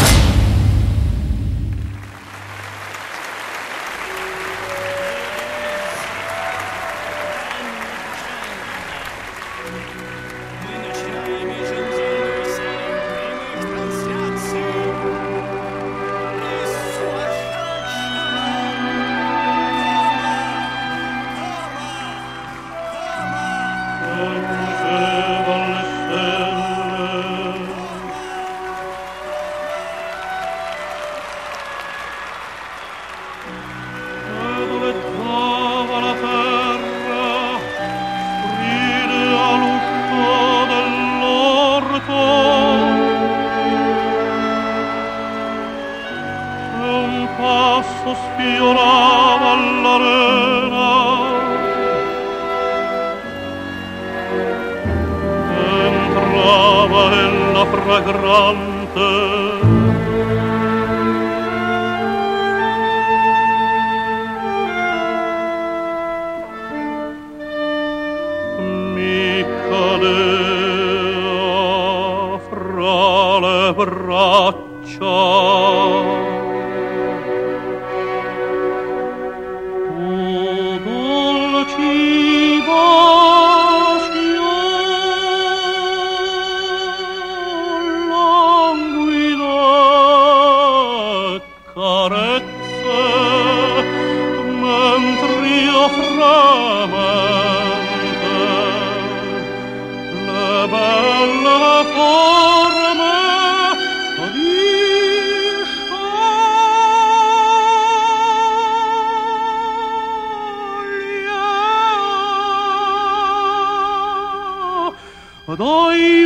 Dai 115.59 116.23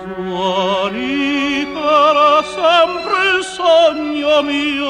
suoni 0.00 1.66
per 1.74 2.16
sempre 2.56 3.42
sogno 3.42 4.42
mio 4.42 4.87